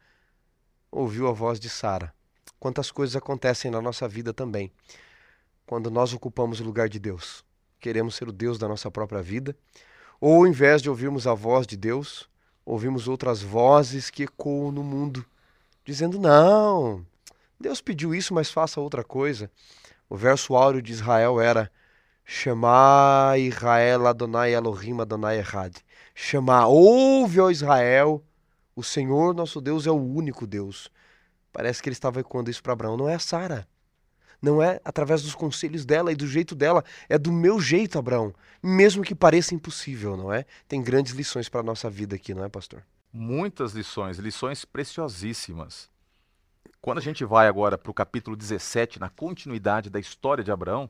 [0.91, 2.13] ouviu a voz de Sara.
[2.59, 4.71] quantas coisas acontecem na nossa vida também.
[5.65, 7.43] Quando nós ocupamos o lugar de Deus,
[7.79, 9.57] queremos ser o Deus da nossa própria vida,
[10.21, 12.29] ou ao invés de ouvirmos a voz de Deus,
[12.65, 15.25] ouvimos outras vozes que ecoam no mundo,
[15.83, 17.05] dizendo: Não,
[17.59, 19.51] Deus pediu isso, mas faça outra coisa.
[20.09, 21.69] O verso áureo de Israel era:
[22.25, 25.75] Shema Israel Adonai Elohim Adonai Errad.
[26.15, 28.23] Shema, ouve, ó Israel,
[28.75, 30.89] o Senhor nosso Deus é o único Deus.
[31.51, 32.97] Parece que ele estava ecoando isso para Abraão.
[32.97, 33.67] Não é a Sara.
[34.41, 36.83] Não é através dos conselhos dela e do jeito dela.
[37.07, 38.33] É do meu jeito, Abraão.
[38.61, 40.45] Mesmo que pareça impossível, não é?
[40.67, 42.83] Tem grandes lições para a nossa vida aqui, não é, pastor?
[43.11, 45.89] Muitas lições, lições preciosíssimas.
[46.81, 50.89] Quando a gente vai agora para o capítulo 17, na continuidade da história de Abraão,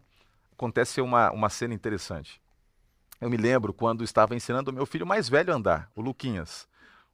[0.53, 2.41] acontece uma, uma cena interessante.
[3.19, 6.67] Eu me lembro quando estava ensinando o meu filho mais velho a andar, o Luquinhas.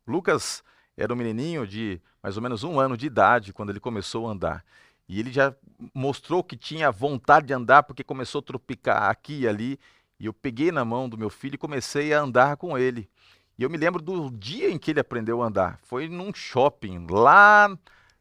[0.08, 0.63] Lucas
[0.97, 4.32] era um menininho de mais ou menos um ano de idade quando ele começou a
[4.32, 4.65] andar.
[5.08, 5.56] E ele já
[5.93, 9.80] mostrou que tinha vontade de andar porque começou a tropicar aqui e ali.
[10.19, 13.10] E eu peguei na mão do meu filho e comecei a andar com ele.
[13.58, 15.80] E eu me lembro do dia em que ele aprendeu a andar.
[15.84, 17.75] Foi num shopping lá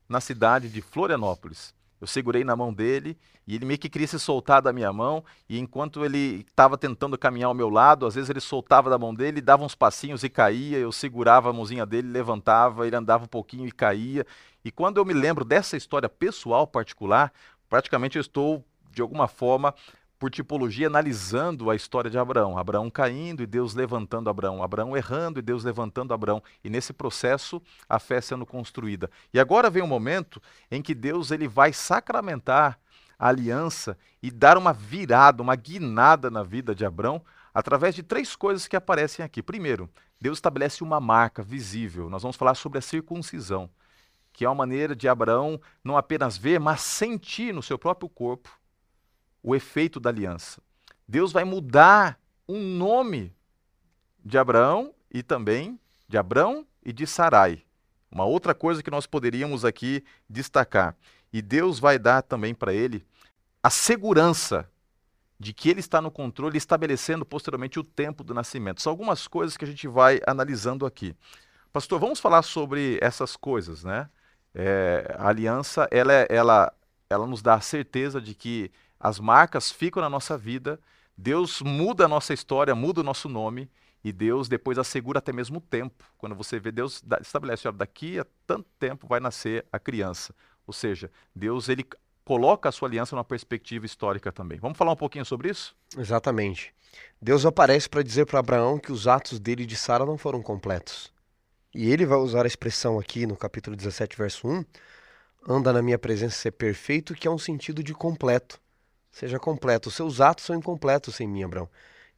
[0.09, 1.75] na cidade de Florianópolis.
[2.01, 5.25] Eu segurei na mão dele e ele meio que queria se soltar da minha mão.
[5.49, 9.15] E enquanto ele estava tentando caminhar ao meu lado, às vezes ele soltava da mão
[9.15, 10.79] dele, dava uns passinhos e caía.
[10.79, 14.25] Eu segurava a mãozinha dele, levantava, ele andava um pouquinho e caía.
[14.65, 17.33] E quando eu me lembro dessa história pessoal particular,
[17.69, 19.75] praticamente eu estou, de alguma forma,
[20.19, 22.59] por tipologia, analisando a história de Abraão.
[22.59, 24.63] Abraão caindo e Deus levantando Abraão.
[24.63, 26.43] Abraão errando e Deus levantando Abraão.
[26.65, 29.09] E nesse processo, a fé sendo construída.
[29.33, 32.79] E agora vem um momento em que Deus ele vai sacramentar
[33.19, 37.23] a aliança e dar uma virada, uma guinada na vida de Abraão,
[37.55, 39.43] através de três coisas que aparecem aqui.
[39.43, 39.89] Primeiro,
[40.21, 42.11] Deus estabelece uma marca visível.
[42.11, 43.71] Nós vamos falar sobre a circuncisão,
[44.33, 48.59] que é uma maneira de Abraão não apenas ver, mas sentir no seu próprio corpo
[49.49, 50.61] o efeito da aliança.
[51.09, 53.35] Deus vai mudar um nome
[54.23, 57.63] de Abraão e também de Abraão e de Sarai.
[58.13, 60.95] Uma outra coisa que nós poderíamos aqui destacar.
[61.33, 63.07] E Deus vai dar também para ele
[63.63, 64.71] a segurança
[65.41, 68.83] de que ele está no controle, estabelecendo posteriormente o tempo do nascimento.
[68.83, 71.17] São algumas coisas que a gente vai analisando aqui.
[71.73, 74.11] Pastor, vamos falar sobre essas coisas, né?
[74.55, 76.71] É, a aliança, ela, é, ela,
[77.09, 80.81] ela nos dá a certeza de que as marcas ficam na nossa vida,
[81.17, 83.71] Deus muda a nossa história, muda o nosso nome,
[84.03, 86.05] e Deus depois assegura até mesmo o tempo.
[86.17, 90.35] Quando você vê, Deus estabelece, olha, daqui a tanto tempo vai nascer a criança.
[90.67, 91.85] Ou seja, Deus ele
[92.25, 94.59] coloca a sua aliança numa perspectiva histórica também.
[94.59, 95.75] Vamos falar um pouquinho sobre isso?
[95.97, 96.73] Exatamente.
[97.21, 100.43] Deus aparece para dizer para Abraão que os atos dele e de Sara não foram
[100.43, 101.13] completos.
[101.75, 104.65] E ele vai usar a expressão aqui no capítulo 17, verso 1,
[105.49, 108.61] anda na minha presença ser perfeito, que é um sentido de completo
[109.11, 109.89] seja completo.
[109.89, 111.69] Os seus atos são incompletos sem mim, Abraão.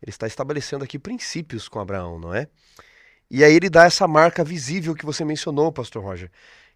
[0.03, 2.49] Ele está estabelecendo aqui princípios com Abraão, não é?
[3.31, 6.31] E aí ele dá essa marca visível que você mencionou, pastor Roger,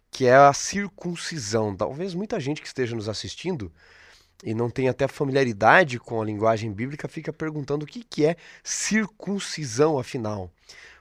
[0.09, 1.75] que é a circuncisão.
[1.75, 3.71] Talvez muita gente que esteja nos assistindo
[4.43, 8.35] e não tenha até familiaridade com a linguagem bíblica fica perguntando o que, que é
[8.63, 10.51] circuncisão, afinal.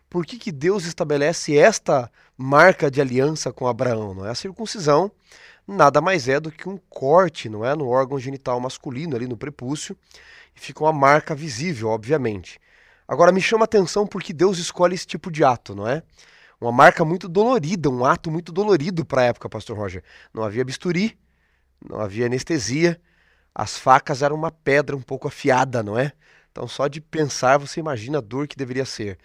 [0.08, 4.14] Por que, que Deus estabelece esta marca de aliança com Abraão?
[4.14, 5.10] Não é a circuncisão
[5.66, 9.36] nada mais é do que um corte, não é, no órgão genital masculino ali no
[9.36, 9.96] prepúcio,
[10.54, 12.60] e fica uma marca visível, obviamente.
[13.06, 16.02] Agora me chama a atenção porque Deus escolhe esse tipo de ato, não é?
[16.60, 20.02] Uma marca muito dolorida, um ato muito dolorido para a época, pastor Roger.
[20.32, 21.18] Não havia bisturi,
[21.86, 23.00] não havia anestesia,
[23.54, 26.12] as facas eram uma pedra um pouco afiada, não é?
[26.50, 29.18] Então só de pensar você imagina a dor que deveria ser.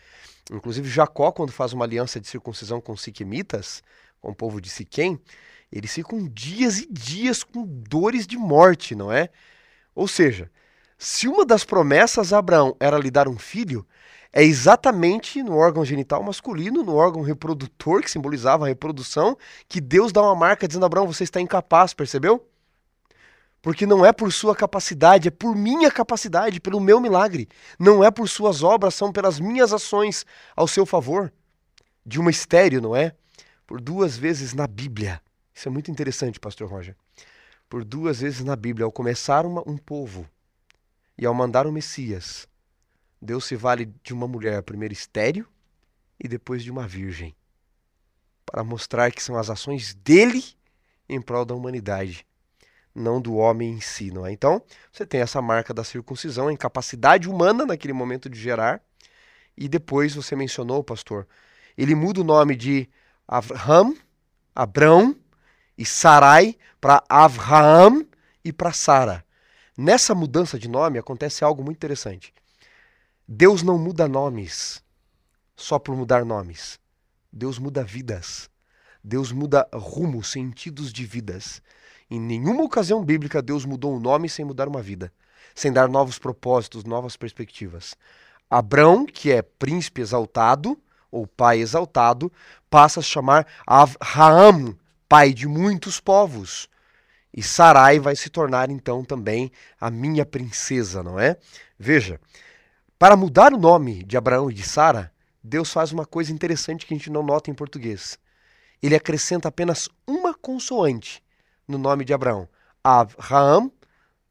[0.52, 3.84] Inclusive Jacó, quando faz uma aliança de circuncisão com Siquemitas,
[4.22, 5.20] com o povo de Siquém,
[5.72, 9.30] eles ficam dias e dias com dores de morte, não é?
[9.94, 10.50] Ou seja,
[10.98, 13.86] se uma das promessas a Abraão era lhe dar um filho,
[14.32, 20.12] é exatamente no órgão genital masculino, no órgão reprodutor, que simbolizava a reprodução, que Deus
[20.12, 22.46] dá uma marca dizendo: Abraão, você está incapaz, percebeu?
[23.62, 27.50] Porque não é por sua capacidade, é por minha capacidade, pelo meu milagre.
[27.78, 31.32] Não é por suas obras, são pelas minhas ações ao seu favor.
[32.06, 33.14] De uma estéreo, não é?
[33.70, 35.22] Por duas vezes na Bíblia,
[35.54, 36.96] isso é muito interessante, pastor Roger.
[37.70, 40.28] Por duas vezes na Bíblia, ao começar uma, um povo
[41.16, 42.48] e ao mandar o Messias,
[43.22, 45.48] Deus se vale de uma mulher, primeiro estéreo
[46.20, 47.36] e depois de uma virgem,
[48.44, 50.44] para mostrar que são as ações dele
[51.08, 52.26] em prol da humanidade,
[52.96, 54.32] não do homem em si, não é?
[54.32, 58.82] Então, você tem essa marca da circuncisão, a incapacidade humana naquele momento de gerar,
[59.56, 61.28] e depois você mencionou, pastor,
[61.78, 62.90] ele muda o nome de
[63.32, 63.96] Abraham,
[64.56, 65.16] Abrão,
[65.78, 68.06] e Sarai para Avraham
[68.44, 69.24] e para Sara.
[69.78, 72.34] Nessa mudança de nome acontece algo muito interessante.
[73.28, 74.84] Deus não muda nomes
[75.56, 76.80] só por mudar nomes.
[77.32, 78.50] Deus muda vidas.
[79.04, 81.62] Deus muda rumos, sentidos de vidas.
[82.10, 85.14] Em nenhuma ocasião bíblica Deus mudou um nome sem mudar uma vida,
[85.54, 87.96] sem dar novos propósitos, novas perspectivas.
[88.50, 90.78] Abrão, que é príncipe exaltado,
[91.12, 92.32] ou pai exaltado,
[92.70, 96.70] passa a chamar Avraham, pai de muitos povos.
[97.34, 101.38] E Sarai vai se tornar então também a minha princesa, não é?
[101.78, 102.20] Veja,
[102.98, 105.12] para mudar o nome de Abraão e de Sara,
[105.44, 108.20] Deus faz uma coisa interessante que a gente não nota em português.
[108.82, 111.24] Ele acrescenta apenas uma consoante
[111.68, 112.48] no nome de Abraão.
[112.84, 113.72] Avraham,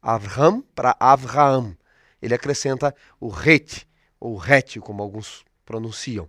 [0.01, 1.75] Avraham para Avraham.
[2.21, 3.87] Ele acrescenta o ret,
[4.19, 6.27] ou ret, como alguns pronunciam.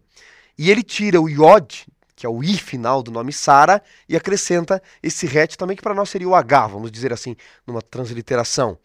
[0.61, 4.83] E ele tira o iod, que é o i final do nome Sara, e acrescenta
[5.03, 7.35] esse ret também, que para nós seria o H, vamos dizer assim,
[7.67, 8.77] numa transliteração.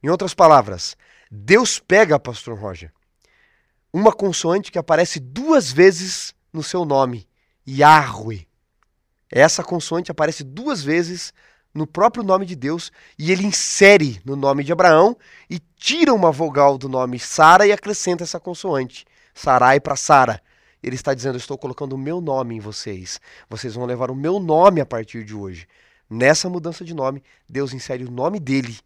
[0.00, 0.96] Em outras palavras,
[1.28, 2.92] Deus pega, pastor Roger,
[3.92, 7.26] uma consoante que aparece duas vezes no seu nome,
[7.68, 8.46] Yahweh.
[9.28, 11.34] Essa consoante aparece duas vezes
[11.74, 15.16] no próprio nome de Deus e ele insere no nome de Abraão
[15.50, 19.04] e tira uma vogal do nome Sara e acrescenta essa consoante,
[19.34, 20.40] Sarai para Sara.
[20.86, 23.20] Ele está dizendo: Estou colocando o meu nome em vocês.
[23.50, 25.66] Vocês vão levar o meu nome a partir de hoje.
[26.08, 28.78] Nessa mudança de nome, Deus insere o nome dele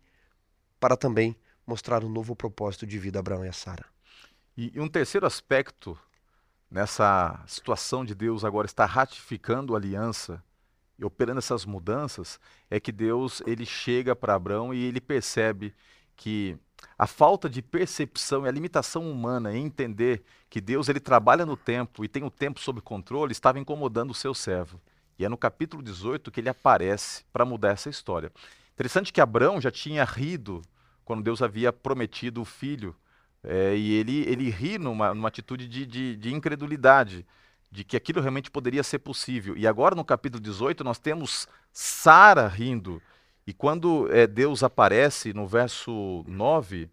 [0.80, 1.36] para também
[1.66, 3.84] mostrar um novo propósito de vida a Abraão e a Sara.
[4.56, 5.96] E, e um terceiro aspecto
[6.70, 10.42] nessa situação de Deus agora estar ratificando a aliança
[10.98, 12.40] e operando essas mudanças
[12.70, 15.74] é que Deus ele chega para Abraão e ele percebe
[16.16, 16.56] que
[16.98, 21.56] a falta de percepção e a limitação humana em entender que Deus ele trabalha no
[21.56, 24.80] tempo e tem o tempo sob controle estava incomodando o seu servo.
[25.18, 28.32] E é no capítulo 18 que ele aparece para mudar essa história.
[28.74, 30.62] Interessante que Abraão já tinha rido
[31.04, 32.96] quando Deus havia prometido o filho
[33.42, 37.26] é, e ele, ele ri numa, numa atitude de, de, de, incredulidade,
[37.70, 39.56] de que aquilo realmente poderia ser possível.
[39.56, 43.02] E agora, no capítulo 18, nós temos Sara rindo.
[43.50, 46.88] E quando é, Deus aparece no verso 9,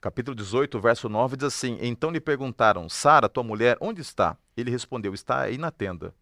[0.00, 4.36] capítulo 18, verso 9, diz assim: Então lhe perguntaram, Sara, tua mulher, onde está?
[4.56, 6.12] Ele respondeu: Está aí na tenda.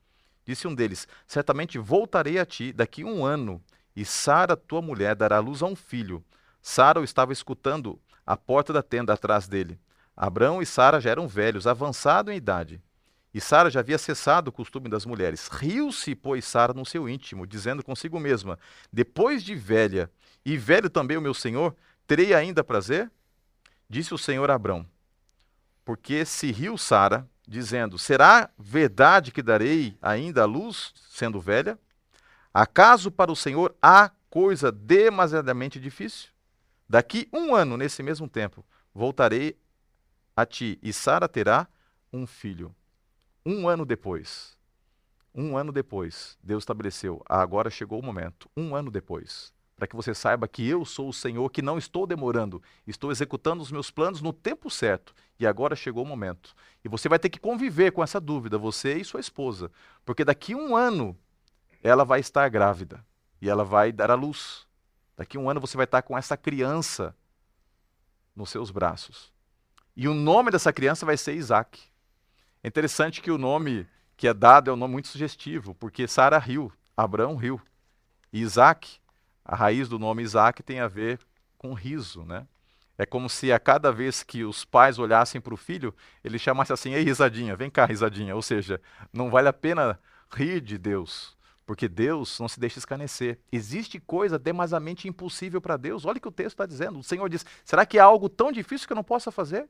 [0.44, 3.58] Disse um deles: Certamente voltarei a ti daqui um ano,
[3.96, 6.22] e Sara, tua mulher, dará luz a um filho.
[6.60, 9.80] Sara o estava escutando à porta da tenda atrás dele.
[10.14, 12.78] Abrão e Sara já eram velhos, avançados em idade.
[13.36, 15.48] E Sara já havia cessado o costume das mulheres.
[15.48, 18.58] Riu-se, pois, Sara no seu íntimo, dizendo consigo mesma:
[18.90, 20.10] Depois de velha,
[20.42, 21.76] e velho também o meu senhor,
[22.06, 23.12] terei ainda prazer?
[23.90, 24.86] Disse o Senhor Abrão:
[25.84, 31.78] Porque se riu Sara, dizendo: Será verdade que darei ainda a luz, sendo velha?
[32.54, 36.30] Acaso para o Senhor há coisa demasiadamente difícil?
[36.88, 38.64] Daqui um ano, nesse mesmo tempo,
[38.94, 39.58] voltarei
[40.34, 41.68] a ti, e Sara terá
[42.10, 42.74] um filho.
[43.48, 44.58] Um ano depois,
[45.32, 50.12] um ano depois, Deus estabeleceu, agora chegou o momento, um ano depois, para que você
[50.12, 54.20] saiba que eu sou o Senhor, que não estou demorando, estou executando os meus planos
[54.20, 56.56] no tempo certo, e agora chegou o momento.
[56.84, 59.70] E você vai ter que conviver com essa dúvida, você e sua esposa,
[60.04, 61.16] porque daqui um ano
[61.84, 63.06] ela vai estar grávida,
[63.40, 64.66] e ela vai dar à luz.
[65.16, 67.14] Daqui um ano você vai estar com essa criança
[68.34, 69.32] nos seus braços.
[69.94, 71.94] E o nome dessa criança vai ser Isaac.
[72.66, 73.86] É interessante que o nome
[74.16, 77.60] que é dado é um nome muito sugestivo, porque Sara riu, Abraão riu.
[78.32, 78.98] E Isaac,
[79.44, 81.20] a raiz do nome Isaac tem a ver
[81.56, 82.44] com riso, né?
[82.98, 85.94] É como se a cada vez que os pais olhassem para o filho,
[86.24, 88.34] ele chamasse assim: Ei, risadinha, vem cá, risadinha.
[88.34, 88.80] Ou seja,
[89.12, 89.96] não vale a pena
[90.34, 93.38] rir de Deus, porque Deus não se deixa escarnecer.
[93.52, 96.04] Existe coisa demasiadamente impossível para Deus.
[96.04, 96.98] Olha o que o texto está dizendo.
[96.98, 99.68] O Senhor diz: será que há algo tão difícil que eu não possa fazer?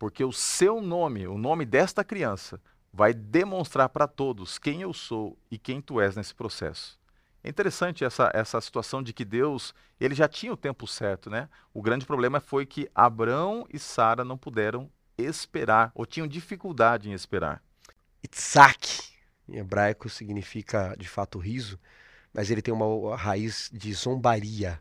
[0.00, 2.58] Porque o seu nome, o nome desta criança,
[2.90, 6.98] vai demonstrar para todos quem eu sou e quem tu és nesse processo.
[7.44, 11.50] É interessante essa, essa situação de que Deus, ele já tinha o tempo certo, né?
[11.74, 17.12] O grande problema foi que Abraão e Sara não puderam esperar, ou tinham dificuldade em
[17.12, 17.62] esperar.
[18.22, 19.12] Isaac
[19.46, 21.78] em hebraico significa de fato riso,
[22.32, 24.80] mas ele tem uma raiz de zombaria.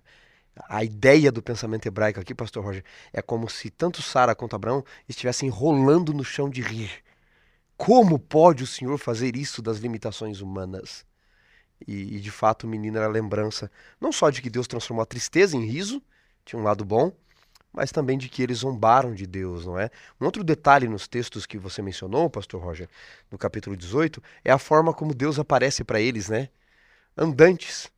[0.67, 2.83] A ideia do pensamento hebraico aqui, pastor Roger,
[3.13, 6.91] é como se tanto Sara quanto Abraão estivessem rolando no chão de rir.
[7.77, 11.05] Como pode o Senhor fazer isso das limitações humanas?
[11.87, 13.71] E, e de fato o menino era lembrança
[14.01, 16.01] não só de que Deus transformou a tristeza em riso,
[16.43, 17.13] tinha um lado bom,
[17.71, 19.89] mas também de que eles zombaram de Deus, não é?
[20.19, 22.89] Um outro detalhe nos textos que você mencionou, pastor Roger,
[23.31, 26.49] no capítulo 18, é a forma como Deus aparece para eles, né?
[27.19, 27.91] andantes.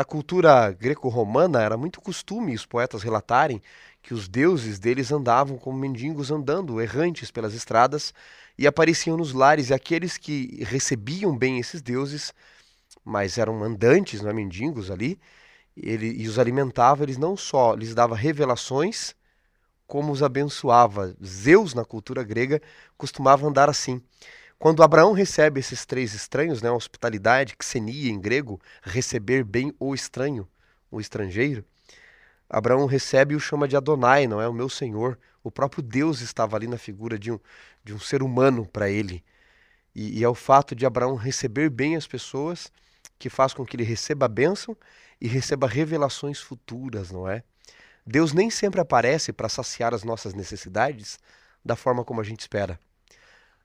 [0.00, 3.60] Na cultura greco-romana era muito costume os poetas relatarem
[4.02, 8.14] que os deuses deles andavam como mendigos andando, errantes pelas estradas,
[8.56, 12.32] e apareciam nos lares, e aqueles que recebiam bem esses deuses,
[13.04, 15.20] mas eram andantes, não é, mendigos ali,
[15.76, 19.14] ele, e os alimentava, eles não só lhes dava revelações,
[19.86, 21.14] como os abençoava.
[21.22, 22.62] Zeus, na cultura grega,
[22.96, 24.02] costumava andar assim.
[24.60, 30.46] Quando Abraão recebe esses três estranhos, né, hospitalidade, xenia em grego, receber bem o estranho,
[30.90, 31.64] o estrangeiro,
[32.46, 35.18] Abraão recebe e o chama de Adonai, não é o meu Senhor.
[35.42, 37.40] O próprio Deus estava ali na figura de um,
[37.82, 39.24] de um ser humano para ele.
[39.94, 42.70] E, e é o fato de Abraão receber bem as pessoas
[43.18, 44.76] que faz com que ele receba a bênção
[45.18, 47.42] e receba revelações futuras, não é?
[48.06, 51.18] Deus nem sempre aparece para saciar as nossas necessidades
[51.64, 52.78] da forma como a gente espera.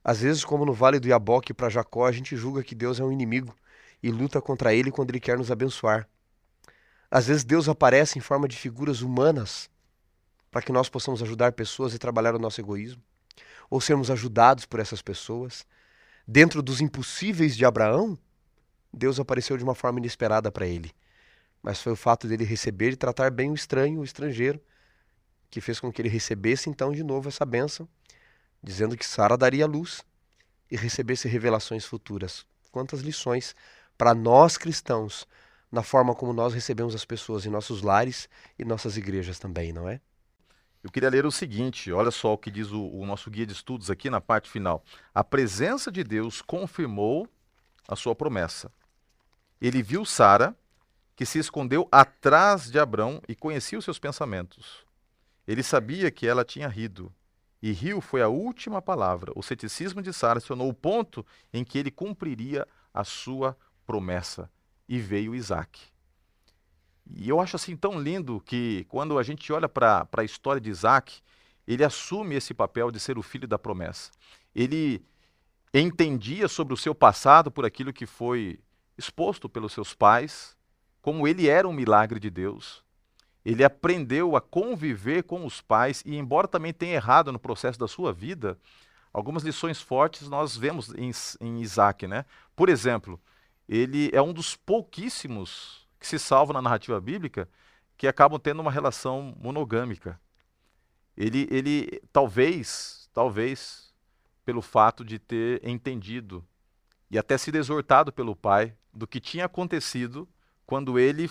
[0.08, 3.04] Às vezes, como no Vale do Iaboque para Jacó, a gente julga que Deus é
[3.04, 3.56] um inimigo
[4.04, 6.08] e luta contra ele quando ele quer nos abençoar.
[7.10, 9.68] Às vezes Deus aparece em forma de figuras humanas
[10.52, 13.02] para que nós possamos ajudar pessoas e trabalhar o nosso egoísmo,
[13.68, 15.66] ou sermos ajudados por essas pessoas.
[16.28, 18.16] Dentro dos impossíveis de Abraão,
[18.94, 20.92] Deus apareceu de uma forma inesperada para ele.
[21.64, 24.62] Mas foi o fato dele receber e tratar bem o estranho, o estrangeiro,
[25.50, 27.90] que fez com que ele recebesse então de novo essa bênção,
[28.66, 30.04] dizendo que Sara daria luz
[30.72, 32.46] e recebesse revelações futuras.
[32.72, 33.56] Quantas lições
[33.96, 35.28] para nós cristãos
[35.72, 39.88] na forma como nós recebemos as pessoas em nossos lares e nossas igrejas também, não
[39.88, 40.02] é?
[40.82, 43.54] Eu queria ler o seguinte, olha só o que diz o, o nosso guia de
[43.54, 44.84] estudos aqui na parte final.
[45.14, 47.28] A presença de Deus confirmou
[47.88, 48.72] a sua promessa.
[49.62, 50.56] Ele viu Sara,
[51.16, 54.86] que se escondeu atrás de Abrão e conhecia os seus pensamentos.
[55.48, 57.14] Ele sabia que ela tinha rido.
[57.62, 59.32] E riu foi a última palavra.
[59.36, 64.50] O ceticismo de Sara se tornou o ponto em que ele cumpriria a sua promessa
[64.88, 65.82] e veio Isaac.
[67.14, 70.70] E eu acho assim tão lindo que quando a gente olha para a história de
[70.70, 71.22] Isaac,
[71.68, 74.12] ele assume esse papel de ser o filho da promessa.
[74.54, 75.04] Ele
[75.74, 78.60] entendia sobre o seu passado por aquilo que foi
[78.98, 80.56] exposto pelos seus pais,
[81.02, 82.85] como ele era um milagre de Deus.
[83.46, 87.88] Ele aprendeu a conviver com os pais e, embora também tenha errado no processo da
[87.88, 88.58] sua vida,
[89.14, 92.08] algumas lições fortes nós vemos em, em Isaac.
[92.08, 92.26] Né?
[92.56, 93.22] Por exemplo,
[93.70, 97.48] ele é um dos pouquíssimos que se salvam na narrativa bíblica
[97.98, 100.20] que acabam tendo uma relação monogâmica.
[101.16, 103.94] Ele, ele talvez, talvez,
[104.44, 106.46] pelo fato de ter entendido
[107.10, 110.28] e até sido exortado pelo pai do que tinha acontecido
[110.66, 111.30] quando ele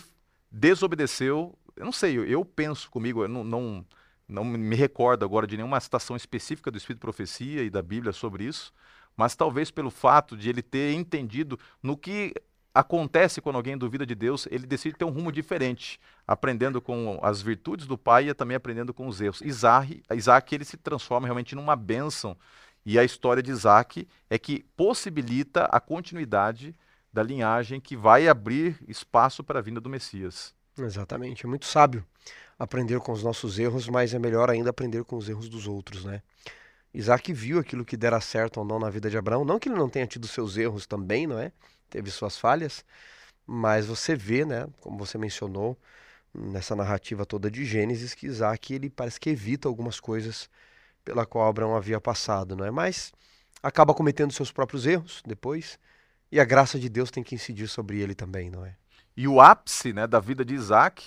[0.50, 1.56] desobedeceu.
[1.76, 3.86] Eu não sei, eu penso comigo, eu não, não,
[4.28, 8.12] não me recordo agora de nenhuma citação específica do Espírito de Profecia e da Bíblia
[8.12, 8.72] sobre isso,
[9.16, 12.34] mas talvez pelo fato de ele ter entendido no que
[12.74, 17.40] acontece quando alguém duvida de Deus, ele decide ter um rumo diferente, aprendendo com as
[17.40, 19.40] virtudes do pai e também aprendendo com os erros.
[19.42, 22.36] Isaac, Isaac ele se transforma realmente numa bênção,
[22.84, 26.74] e a história de Isaac é que possibilita a continuidade
[27.12, 30.52] da linhagem que vai abrir espaço para a vinda do Messias.
[30.78, 32.04] Exatamente, é muito sábio
[32.58, 36.04] aprender com os nossos erros, mas é melhor ainda aprender com os erros dos outros,
[36.04, 36.22] né?
[36.92, 39.44] Isaac viu aquilo que dera certo ou não na vida de Abraão.
[39.44, 41.50] Não que ele não tenha tido seus erros também, não é?
[41.90, 42.84] Teve suas falhas,
[43.46, 45.76] mas você vê, né, como você mencionou,
[46.32, 50.48] nessa narrativa toda de Gênesis, que Isaac ele parece que evita algumas coisas
[51.04, 52.70] pela qual Abraão havia passado, não é?
[52.70, 53.12] Mas
[53.62, 55.78] acaba cometendo seus próprios erros depois,
[56.32, 58.76] e a graça de Deus tem que incidir sobre ele também, não é?
[59.16, 61.04] E o ápice, né, da vida de Isaac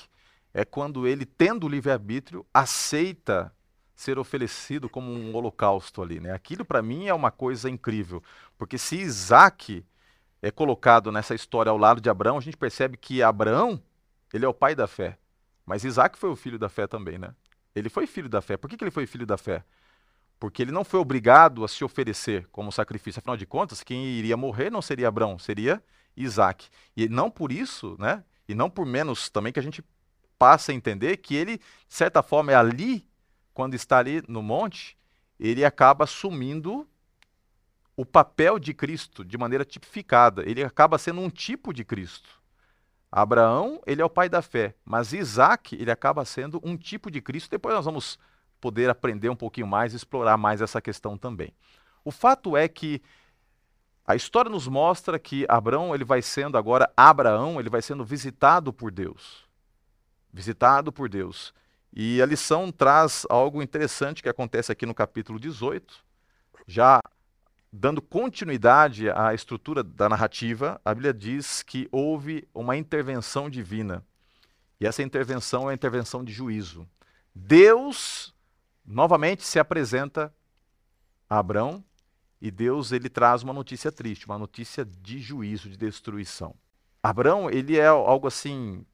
[0.54, 3.54] é quando ele, tendo o livre-arbítrio, aceita
[3.94, 6.32] ser oferecido como um holocausto ali, né?
[6.32, 8.24] Aquilo para mim é uma coisa incrível,
[8.58, 9.84] porque se Isaac
[10.42, 13.82] é colocado nessa história ao lado de Abraão, a gente percebe que Abraão,
[14.32, 15.18] ele é o pai da fé,
[15.66, 17.34] mas Isaac foi o filho da fé também, né?
[17.76, 18.56] Ele foi filho da fé.
[18.56, 19.64] Por que, que ele foi filho da fé?
[20.40, 23.20] Porque ele não foi obrigado a se oferecer como sacrifício.
[23.20, 25.84] Afinal de contas, quem iria morrer não seria Abraão, seria
[26.18, 26.68] Isaac.
[26.96, 28.24] E não por isso, né?
[28.48, 29.84] E não por menos também que a gente
[30.38, 33.08] passa a entender que ele, de certa forma, é ali
[33.54, 34.98] quando está ali no monte,
[35.40, 36.88] ele acaba assumindo
[37.96, 40.48] o papel de Cristo de maneira tipificada.
[40.48, 42.30] Ele acaba sendo um tipo de Cristo.
[43.12, 47.22] Abraão, ele é o pai da fé, mas Isaac, ele acaba sendo um tipo de
[47.22, 47.50] Cristo.
[47.50, 48.20] Depois nós vamos
[48.60, 51.54] poder aprender um pouquinho mais, explorar mais essa questão também.
[52.04, 53.02] O fato é que
[54.08, 58.72] a história nos mostra que Abraão, ele vai sendo agora Abraão, ele vai sendo visitado
[58.72, 59.46] por Deus.
[60.32, 61.54] Visitado por Deus.
[61.94, 65.94] E a lição traz algo interessante que acontece aqui no capítulo 18.
[66.66, 67.02] Já
[67.70, 74.06] dando continuidade à estrutura da narrativa, a Bíblia diz que houve uma intervenção divina.
[74.80, 76.88] E essa intervenção é a intervenção de juízo.
[77.36, 78.34] Deus
[78.86, 80.34] novamente se apresenta
[81.30, 81.84] a Abraão
[82.42, 86.56] e Deus ele traz uma notícia triste, uma notícia de juízo, de destruição.
[87.02, 88.86] Abraão, ele é algo assim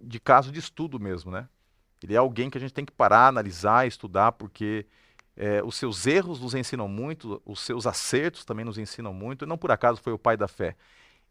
[0.00, 1.48] de caso de estudo mesmo, né?
[2.02, 4.86] Ele é alguém que a gente tem que parar, analisar, estudar, porque
[5.36, 9.48] é, os seus erros nos ensinam muito, os seus acertos também nos ensinam muito, e
[9.48, 10.76] não por acaso foi o pai da fé.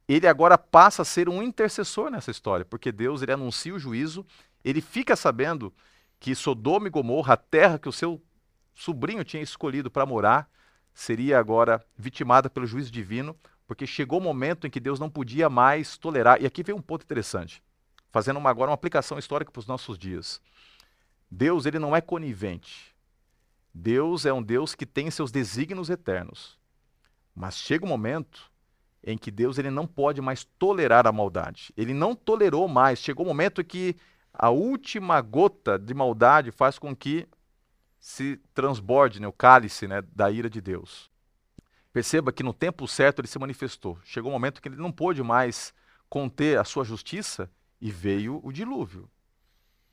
[0.07, 4.25] Ele agora passa a ser um intercessor nessa história, porque Deus ele anuncia o juízo,
[4.63, 5.73] ele fica sabendo
[6.19, 8.21] que Sodoma e Gomorra, a terra que o seu
[8.73, 10.49] sobrinho tinha escolhido para morar,
[10.93, 13.35] seria agora vitimada pelo juízo divino,
[13.67, 16.41] porque chegou o momento em que Deus não podia mais tolerar.
[16.41, 17.63] E aqui vem um ponto interessante,
[18.09, 20.41] fazendo uma, agora uma aplicação histórica para os nossos dias.
[21.29, 22.93] Deus ele não é conivente.
[23.73, 26.59] Deus é um Deus que tem seus desígnios eternos.
[27.33, 28.51] Mas chega um momento
[29.03, 31.73] em que Deus ele não pode mais tolerar a maldade.
[31.77, 32.99] Ele não tolerou mais.
[32.99, 33.95] Chegou o um momento em que
[34.33, 37.27] a última gota de maldade faz com que
[38.01, 41.09] se transborde né, o cálice né, da ira de Deus.
[41.93, 43.97] Perceba que no tempo certo ele se manifestou.
[44.03, 45.71] Chegou um momento que ele não pôde mais
[46.09, 47.49] conter a sua justiça
[47.79, 49.07] e veio o dilúvio.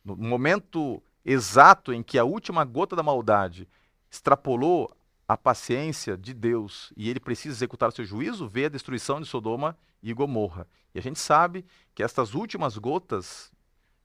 [0.03, 3.69] No momento exato em que a última gota da maldade
[4.11, 4.91] extrapolou
[5.27, 9.27] a paciência de Deus e ele precisa executar o seu juízo, vê a destruição de
[9.27, 10.67] Sodoma e Gomorra.
[10.95, 13.53] E a gente sabe que estas últimas gotas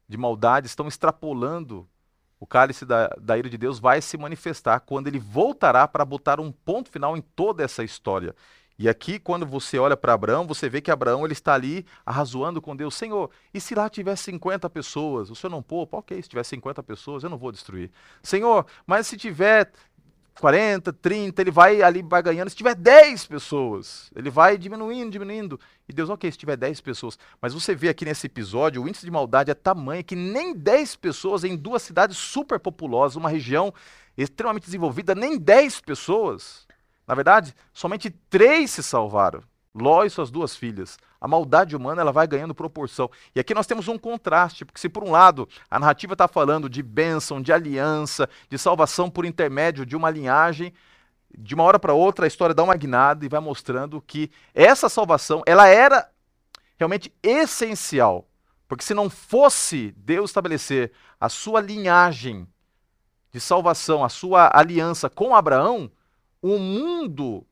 [0.10, 1.88] de maldade estão extrapolando
[2.44, 6.42] o cálice da, da ira de Deus vai se manifestar quando ele voltará para botar
[6.42, 8.36] um ponto final em toda essa história.
[8.78, 12.62] E aqui, quando você olha para Abraão, você vê que Abraão ele está ali arrazoando
[12.62, 12.96] com Deus.
[12.96, 15.30] Senhor, e se lá tiver 50 pessoas?
[15.30, 15.96] O Senhor não poupa?
[15.96, 17.90] Ok, se tiver 50 pessoas, eu não vou destruir.
[18.22, 19.72] Senhor, mas se tiver
[20.40, 22.50] 40, 30, ele vai ali, vai ganhando.
[22.50, 25.60] Se tiver 10 pessoas, ele vai diminuindo, diminuindo.
[25.88, 27.18] E Deus, ok, se tiver 10 pessoas.
[27.42, 30.96] Mas você vê aqui nesse episódio, o índice de maldade é tamanho que nem 10
[30.96, 33.74] pessoas em duas cidades super populosas, uma região
[34.18, 36.68] extremamente desenvolvida, nem 10 pessoas.
[37.08, 39.44] Na verdade, somente três se salvaram.
[39.74, 40.98] Ló e suas duas filhas.
[41.24, 43.10] A maldade humana ela vai ganhando proporção.
[43.34, 46.70] E aqui nós temos um contraste, porque se por um lado a narrativa está falando
[46.70, 50.74] de bênção, de aliança, de salvação por intermédio de uma linhagem,
[51.34, 54.90] de uma hora para outra a história dá uma guinada e vai mostrando que essa
[54.90, 56.10] salvação ela era
[56.78, 58.28] realmente essencial.
[58.68, 62.46] Porque se não fosse Deus estabelecer a sua linhagem
[63.32, 65.90] de salvação, a sua aliança com Abraão,
[66.42, 67.48] o mundo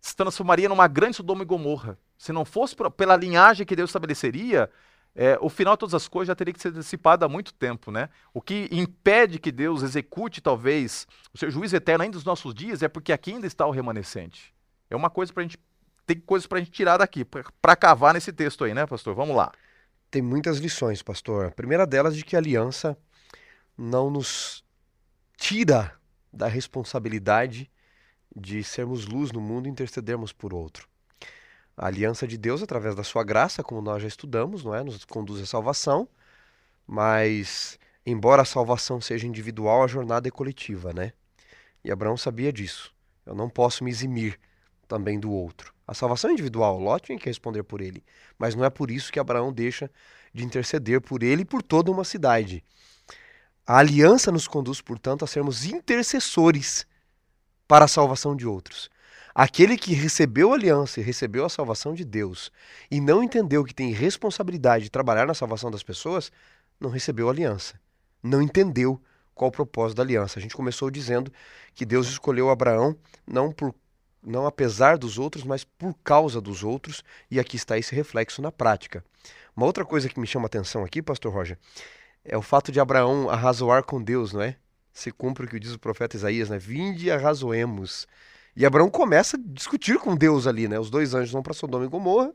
[0.00, 1.98] se transformaria numa grande Sodoma e Gomorra.
[2.16, 4.70] Se não fosse pela linhagem que Deus estabeleceria,
[5.14, 7.90] é, o final de todas as coisas já teria que ser antecipado há muito tempo,
[7.90, 8.08] né?
[8.32, 12.82] O que impede que Deus execute, talvez, o seu juízo eterno ainda nos nossos dias
[12.82, 14.54] é porque aqui ainda está o remanescente.
[14.88, 15.58] É uma coisa para a gente.
[16.06, 19.14] Tem coisas para a gente tirar daqui, para cavar nesse texto aí, né, pastor?
[19.14, 19.52] Vamos lá.
[20.10, 21.46] Tem muitas lições, pastor.
[21.46, 22.96] A primeira delas de que a aliança
[23.76, 24.64] não nos
[25.36, 25.92] tira
[26.32, 27.70] da responsabilidade
[28.34, 30.88] de sermos luz no mundo e intercedermos por outro.
[31.76, 34.82] A aliança de Deus, através da sua graça, como nós já estudamos, não é?
[34.82, 36.08] nos conduz à salvação,
[36.86, 41.12] mas, embora a salvação seja individual, a jornada é coletiva, né?
[41.84, 42.92] E Abraão sabia disso.
[43.24, 44.38] Eu não posso me eximir
[44.88, 45.72] também do outro.
[45.86, 48.02] A salvação é individual, Ló tinha que responder por ele,
[48.38, 49.90] mas não é por isso que Abraão deixa
[50.34, 52.64] de interceder por ele e por toda uma cidade.
[53.66, 56.86] A aliança nos conduz, portanto, a sermos intercessores
[57.68, 58.90] para a salvação de outros.
[59.34, 62.50] Aquele que recebeu a aliança e recebeu a salvação de Deus
[62.90, 66.32] e não entendeu que tem responsabilidade de trabalhar na salvação das pessoas,
[66.80, 67.78] não recebeu a aliança.
[68.20, 69.00] Não entendeu
[69.34, 70.40] qual o propósito da aliança.
[70.40, 71.32] A gente começou dizendo
[71.72, 73.72] que Deus escolheu Abraão não por
[74.20, 78.50] não apesar dos outros, mas por causa dos outros, e aqui está esse reflexo na
[78.50, 79.04] prática.
[79.56, 81.56] Uma outra coisa que me chama atenção aqui, pastor Roger,
[82.24, 84.56] é o fato de Abraão arrazoar com Deus, não é?
[84.98, 86.58] Se cumpre o que diz o profeta Isaías, né?
[86.58, 88.06] Vinde e arrazoemos.
[88.56, 90.78] E Abraão começa a discutir com Deus ali, né?
[90.78, 92.34] Os dois anjos vão para Sodoma e Gomorra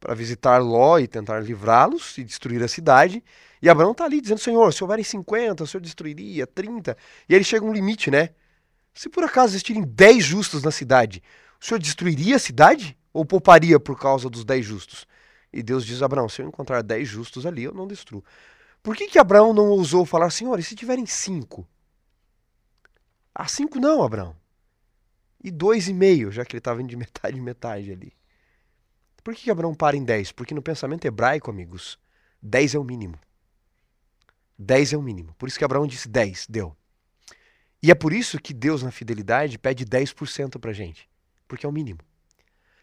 [0.00, 3.22] para visitar Ló e tentar livrá-los e destruir a cidade.
[3.62, 6.96] E Abraão está ali dizendo: Senhor, se houverem 50, o senhor destruiria 30.
[7.28, 8.30] E aí ele chega a um limite, né?
[8.92, 11.22] Se por acaso existirem 10 justos na cidade,
[11.60, 12.98] o senhor destruiria a cidade?
[13.12, 15.06] Ou pouparia por causa dos 10 justos?
[15.52, 18.24] E Deus diz a Abraão: se eu encontrar 10 justos ali, eu não destruo.
[18.82, 21.66] Por que, que Abraão não ousou falar, Senhor, e se tiverem 5?
[23.38, 24.34] Ah, cinco não, Abraão.
[25.44, 28.16] E dois e meio, já que ele estava indo de metade em metade ali.
[29.22, 30.32] Por que, que Abraão para em dez?
[30.32, 31.98] Porque no pensamento hebraico, amigos,
[32.40, 33.18] dez é o mínimo.
[34.58, 35.34] Dez é o mínimo.
[35.34, 36.74] Por isso que Abraão disse dez, deu.
[37.82, 41.06] E é por isso que Deus, na fidelidade, pede 10% para gente.
[41.46, 42.00] porque é o mínimo.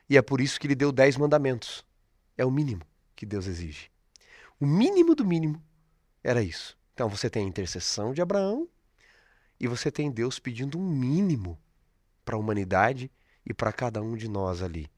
[0.08, 1.84] E é por isso que ele deu dez mandamentos.
[2.38, 2.86] É o mínimo
[3.16, 3.90] que Deus exige.
[4.60, 5.62] O mínimo do mínimo
[6.24, 6.78] era isso.
[6.94, 8.70] Então você tem a intercessão de Abraão
[9.64, 11.58] e você tem Deus pedindo um mínimo
[12.26, 13.10] para a humanidade
[13.46, 14.92] e para cada um de nós ali.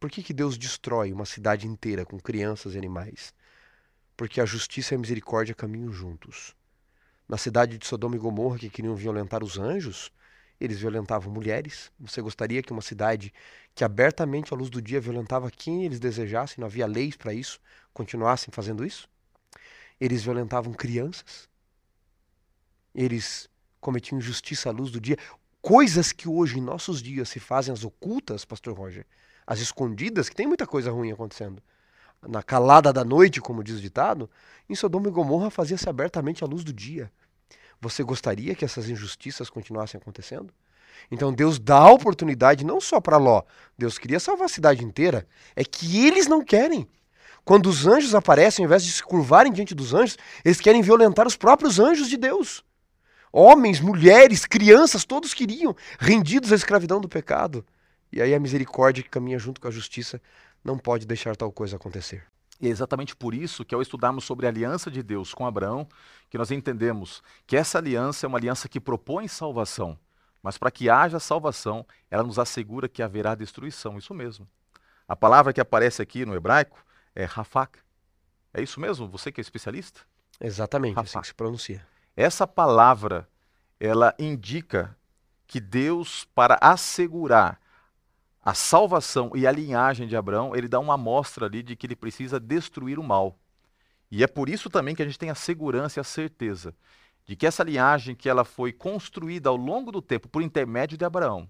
[0.00, 3.34] Por que, que Deus destrói uma cidade inteira com crianças e animais?
[4.16, 6.56] Porque a justiça e a misericórdia caminham juntos.
[7.28, 10.10] Na cidade de Sodoma e Gomorra, que queriam violentar os anjos,
[10.58, 11.92] eles violentavam mulheres.
[12.00, 13.34] Você gostaria que uma cidade
[13.74, 17.60] que abertamente à luz do dia violentava quem eles desejassem, não havia leis para isso,
[17.92, 19.06] continuassem fazendo isso?
[20.00, 21.50] Eles violentavam crianças.
[22.94, 23.52] Eles
[23.84, 25.18] cometiam injustiça à luz do dia.
[25.60, 29.06] Coisas que hoje, em nossos dias, se fazem as ocultas, Pastor Roger,
[29.46, 31.62] as escondidas, que tem muita coisa ruim acontecendo.
[32.26, 34.30] Na calada da noite, como diz o ditado,
[34.68, 37.12] em Sodoma e Gomorra fazia-se abertamente à luz do dia.
[37.80, 40.52] Você gostaria que essas injustiças continuassem acontecendo?
[41.10, 43.42] Então Deus dá a oportunidade não só para Ló,
[43.76, 46.88] Deus queria salvar a cidade inteira, é que eles não querem.
[47.44, 51.26] Quando os anjos aparecem, ao invés de se curvarem diante dos anjos, eles querem violentar
[51.26, 52.64] os próprios anjos de Deus.
[53.36, 57.66] Homens, mulheres, crianças, todos queriam, rendidos à escravidão do pecado.
[58.12, 60.22] E aí a misericórdia que caminha junto com a justiça
[60.62, 62.24] não pode deixar tal coisa acontecer.
[62.60, 65.88] E é exatamente por isso que ao estudarmos sobre a aliança de Deus com Abraão,
[66.30, 69.98] que nós entendemos que essa aliança é uma aliança que propõe salvação,
[70.40, 74.46] mas para que haja salvação, ela nos assegura que haverá destruição, isso mesmo.
[75.08, 76.78] A palavra que aparece aqui no hebraico
[77.16, 77.80] é rafak.
[78.52, 79.08] É isso mesmo?
[79.08, 80.02] Você que é especialista?
[80.40, 81.08] Exatamente, rafak.
[81.08, 81.93] assim que se pronuncia.
[82.16, 83.28] Essa palavra,
[83.78, 84.96] ela indica
[85.46, 87.60] que Deus, para assegurar
[88.42, 91.96] a salvação e a linhagem de Abraão, ele dá uma amostra ali de que ele
[91.96, 93.38] precisa destruir o mal.
[94.10, 96.74] E é por isso também que a gente tem a segurança e a certeza
[97.26, 101.04] de que essa linhagem que ela foi construída ao longo do tempo por intermédio de
[101.04, 101.48] Abraão,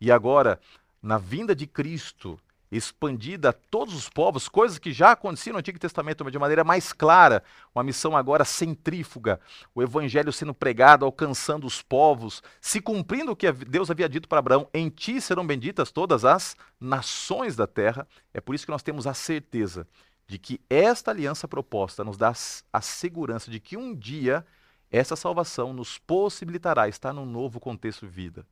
[0.00, 0.60] e agora
[1.02, 2.38] na vinda de Cristo,
[2.70, 6.62] expandida a todos os povos, coisas que já aconteciam no Antigo Testamento, mas de maneira
[6.62, 7.42] mais clara,
[7.74, 9.40] uma missão agora centrífuga,
[9.74, 14.38] o evangelho sendo pregado, alcançando os povos, se cumprindo o que Deus havia dito para
[14.38, 18.06] Abraão: em ti serão benditas todas as nações da terra.
[18.32, 19.86] É por isso que nós temos a certeza
[20.26, 22.32] de que esta aliança proposta nos dá
[22.72, 24.46] a segurança de que um dia
[24.90, 28.46] essa salvação nos possibilitará estar num novo contexto de vida,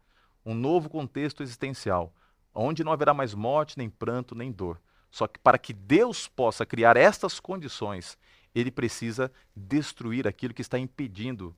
[0.45, 2.13] um novo contexto existencial
[2.55, 4.81] onde não haverá mais morte, nem pranto, nem dor.
[5.11, 8.19] Só que para que Deus possa criar estas condições,
[8.55, 11.55] ele precisa destruir aquilo que está impedindo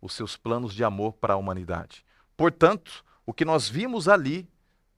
[0.00, 2.04] os seus planos de amor para a humanidade.
[2.36, 4.48] Portanto, o que nós vimos ali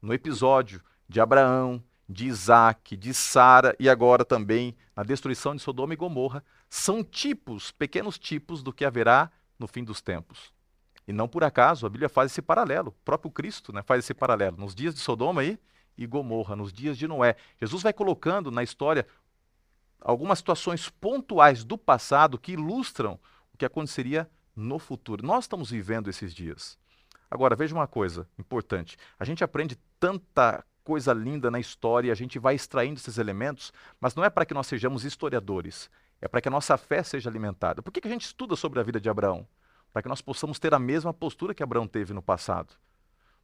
[0.01, 5.95] no episódio de Abraão, de Isaac, de Sara e agora também na destruição de Sodoma
[5.95, 10.53] e Gomorra, são tipos, pequenos tipos do que haverá no fim dos tempos.
[11.07, 12.89] E não por acaso a Bíblia faz esse paralelo.
[12.89, 14.57] O próprio Cristo né, faz esse paralelo.
[14.57, 15.59] Nos dias de Sodoma e,
[16.07, 17.37] Gomorra, nos dias de Noé.
[17.61, 19.07] Jesus vai colocando na história
[20.01, 23.19] algumas situações pontuais do passado que ilustram
[23.53, 25.27] o que aconteceria no futuro.
[25.27, 26.79] Nós estamos vivendo esses dias.
[27.31, 28.97] Agora, veja uma coisa importante.
[29.19, 34.15] A gente aprende tanta coisa linda na história, a gente vai extraindo esses elementos, mas
[34.15, 35.89] não é para que nós sejamos historiadores,
[36.21, 37.83] é para que a nossa fé seja alimentada.
[37.83, 39.47] Por que, que a gente estuda sobre a vida de Abraão?
[39.93, 42.75] Para que nós possamos ter a mesma postura que Abraão teve no passado.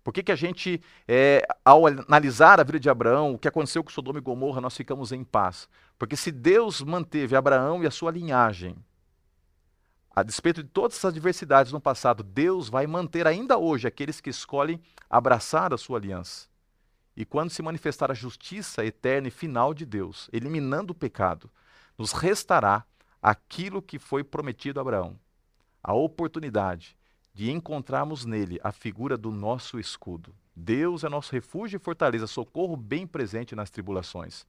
[0.06, 3.82] Por que, que a gente, é, ao analisar a vida de Abraão, o que aconteceu
[3.82, 5.68] com Sodoma e Gomorra, nós ficamos em paz?
[5.98, 8.76] Porque se Deus manteve Abraão e a sua linhagem,
[10.14, 14.30] a despeito de todas essas adversidades no passado, Deus vai manter ainda hoje aqueles que
[14.30, 14.80] escolhem
[15.10, 16.46] abraçar a sua aliança.
[17.16, 21.50] E quando se manifestar a justiça eterna e final de Deus, eliminando o pecado,
[21.98, 22.84] nos restará
[23.20, 25.18] aquilo que foi prometido a Abraão
[25.86, 26.96] a oportunidade
[27.32, 30.34] de encontrarmos nele a figura do nosso escudo.
[30.54, 34.44] Deus é nosso refúgio e fortaleza, socorro bem presente nas tribulações.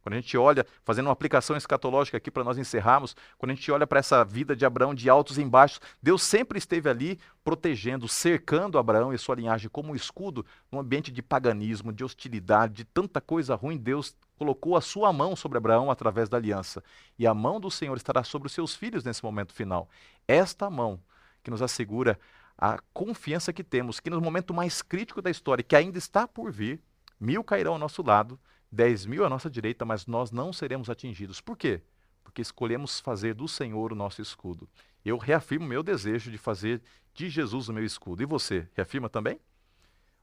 [0.00, 3.70] Quando a gente olha, fazendo uma aplicação escatológica aqui para nós encerrarmos, quando a gente
[3.72, 8.06] olha para essa vida de Abraão de altos e baixos, Deus sempre esteve ali protegendo,
[8.06, 12.84] cercando Abraão e sua linhagem como um escudo num ambiente de paganismo, de hostilidade, de
[12.84, 13.76] tanta coisa ruim.
[13.76, 16.82] Deus colocou a sua mão sobre Abraão através da aliança.
[17.18, 19.88] E a mão do Senhor estará sobre os seus filhos nesse momento final.
[20.28, 21.00] Esta mão
[21.42, 22.18] que nos assegura
[22.56, 26.52] a confiança que temos que no momento mais crítico da história, que ainda está por
[26.52, 26.82] vir,
[27.18, 28.38] mil cairão ao nosso lado,
[28.70, 31.40] dez mil à nossa direita, mas nós não seremos atingidos.
[31.40, 31.80] Por quê?
[32.22, 34.68] Porque escolhemos fazer do Senhor o nosso escudo.
[35.04, 36.82] Eu reafirmo meu desejo de fazer
[37.14, 38.22] de Jesus o meu escudo.
[38.22, 39.40] E você, reafirma também?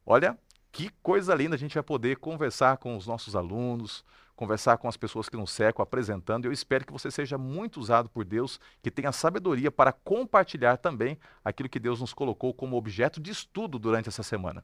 [0.05, 0.37] Olha,
[0.71, 4.05] que coisa linda a gente vai poder conversar com os nossos alunos,
[4.35, 6.45] conversar com as pessoas que nos cercam, apresentando.
[6.45, 11.17] Eu espero que você seja muito usado por Deus, que tenha sabedoria para compartilhar também
[11.43, 14.63] aquilo que Deus nos colocou como objeto de estudo durante essa semana.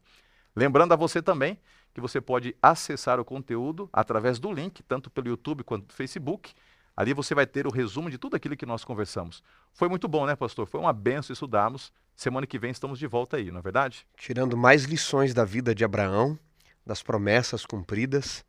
[0.56, 1.58] Lembrando a você também
[1.94, 6.54] que você pode acessar o conteúdo através do link, tanto pelo YouTube quanto pelo Facebook.
[6.96, 9.42] Ali você vai ter o resumo de tudo aquilo que nós conversamos.
[9.74, 10.68] Foi muito bom, né, pastor?
[10.68, 11.92] Foi uma benção estudarmos.
[12.16, 14.06] Semana que vem estamos de volta aí, não é verdade?
[14.18, 16.38] Tirando mais lições da vida de Abraão,
[16.86, 18.46] das promessas cumpridas,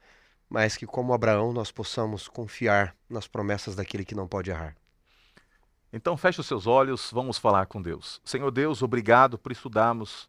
[0.52, 4.76] mas que, como Abraão, nós possamos confiar nas promessas daquele que não pode errar.
[5.90, 8.20] Então, feche os seus olhos, vamos falar com Deus.
[8.22, 10.28] Senhor Deus, obrigado por estudarmos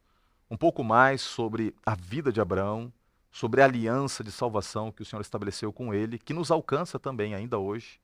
[0.49, 2.91] um pouco mais sobre a vida de Abraão,
[3.33, 7.35] sobre a aliança de salvação que o Senhor estabeleceu com ele, que nos alcança também
[7.35, 7.99] ainda hoje.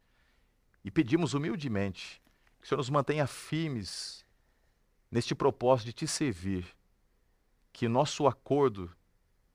[0.84, 2.22] E pedimos humildemente
[2.59, 4.26] que o Senhor nos mantenha firmes
[5.09, 6.65] neste propósito de te servir,
[7.72, 8.91] que nosso acordo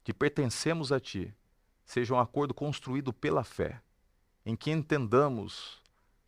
[0.02, 1.34] de pertencemos a ti
[1.84, 3.80] seja um acordo construído pela fé,
[4.44, 5.82] em que entendamos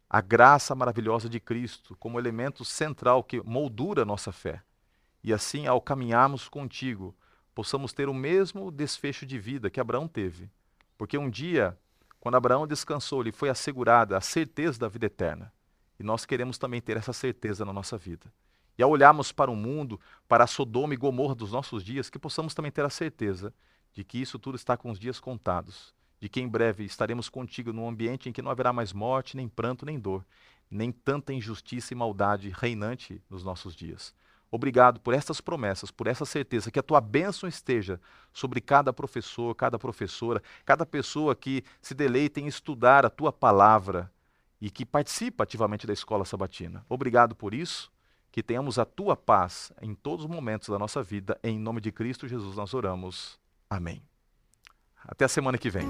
[0.09, 4.63] a graça maravilhosa de Cristo como elemento central que moldura a nossa fé.
[5.23, 7.15] E assim, ao caminharmos contigo,
[7.55, 10.49] possamos ter o mesmo desfecho de vida que Abraão teve.
[10.97, 11.77] Porque um dia,
[12.21, 15.53] quando Abraão descansou, lhe foi assegurada a certeza da vida eterna.
[15.99, 18.33] E nós queremos também ter essa certeza na nossa vida.
[18.79, 19.99] E ao olharmos para o mundo,
[20.29, 23.53] para a Sodoma e Gomorra dos nossos dias, que possamos também ter a certeza
[23.97, 27.73] de que isso tudo está com os dias contados, de que em breve estaremos contigo
[27.73, 30.23] num ambiente em que não haverá mais morte, nem pranto, nem dor,
[30.71, 34.15] nem tanta injustiça e maldade reinante nos nossos dias.
[34.51, 37.99] Obrigado por estas promessas, por essa certeza, que a tua bênção esteja
[38.35, 44.13] sobre cada professor, cada professora, cada pessoa que se deleita em estudar a tua palavra
[44.61, 46.85] e que participa ativamente da escola sabatina.
[46.87, 47.91] Obrigado por isso,
[48.31, 51.41] que tenhamos a tua paz em todos os momentos da nossa vida.
[51.43, 53.46] Em nome de Cristo Jesus nós oramos.
[53.69, 54.03] Amém.
[55.05, 55.87] Até a semana que vem.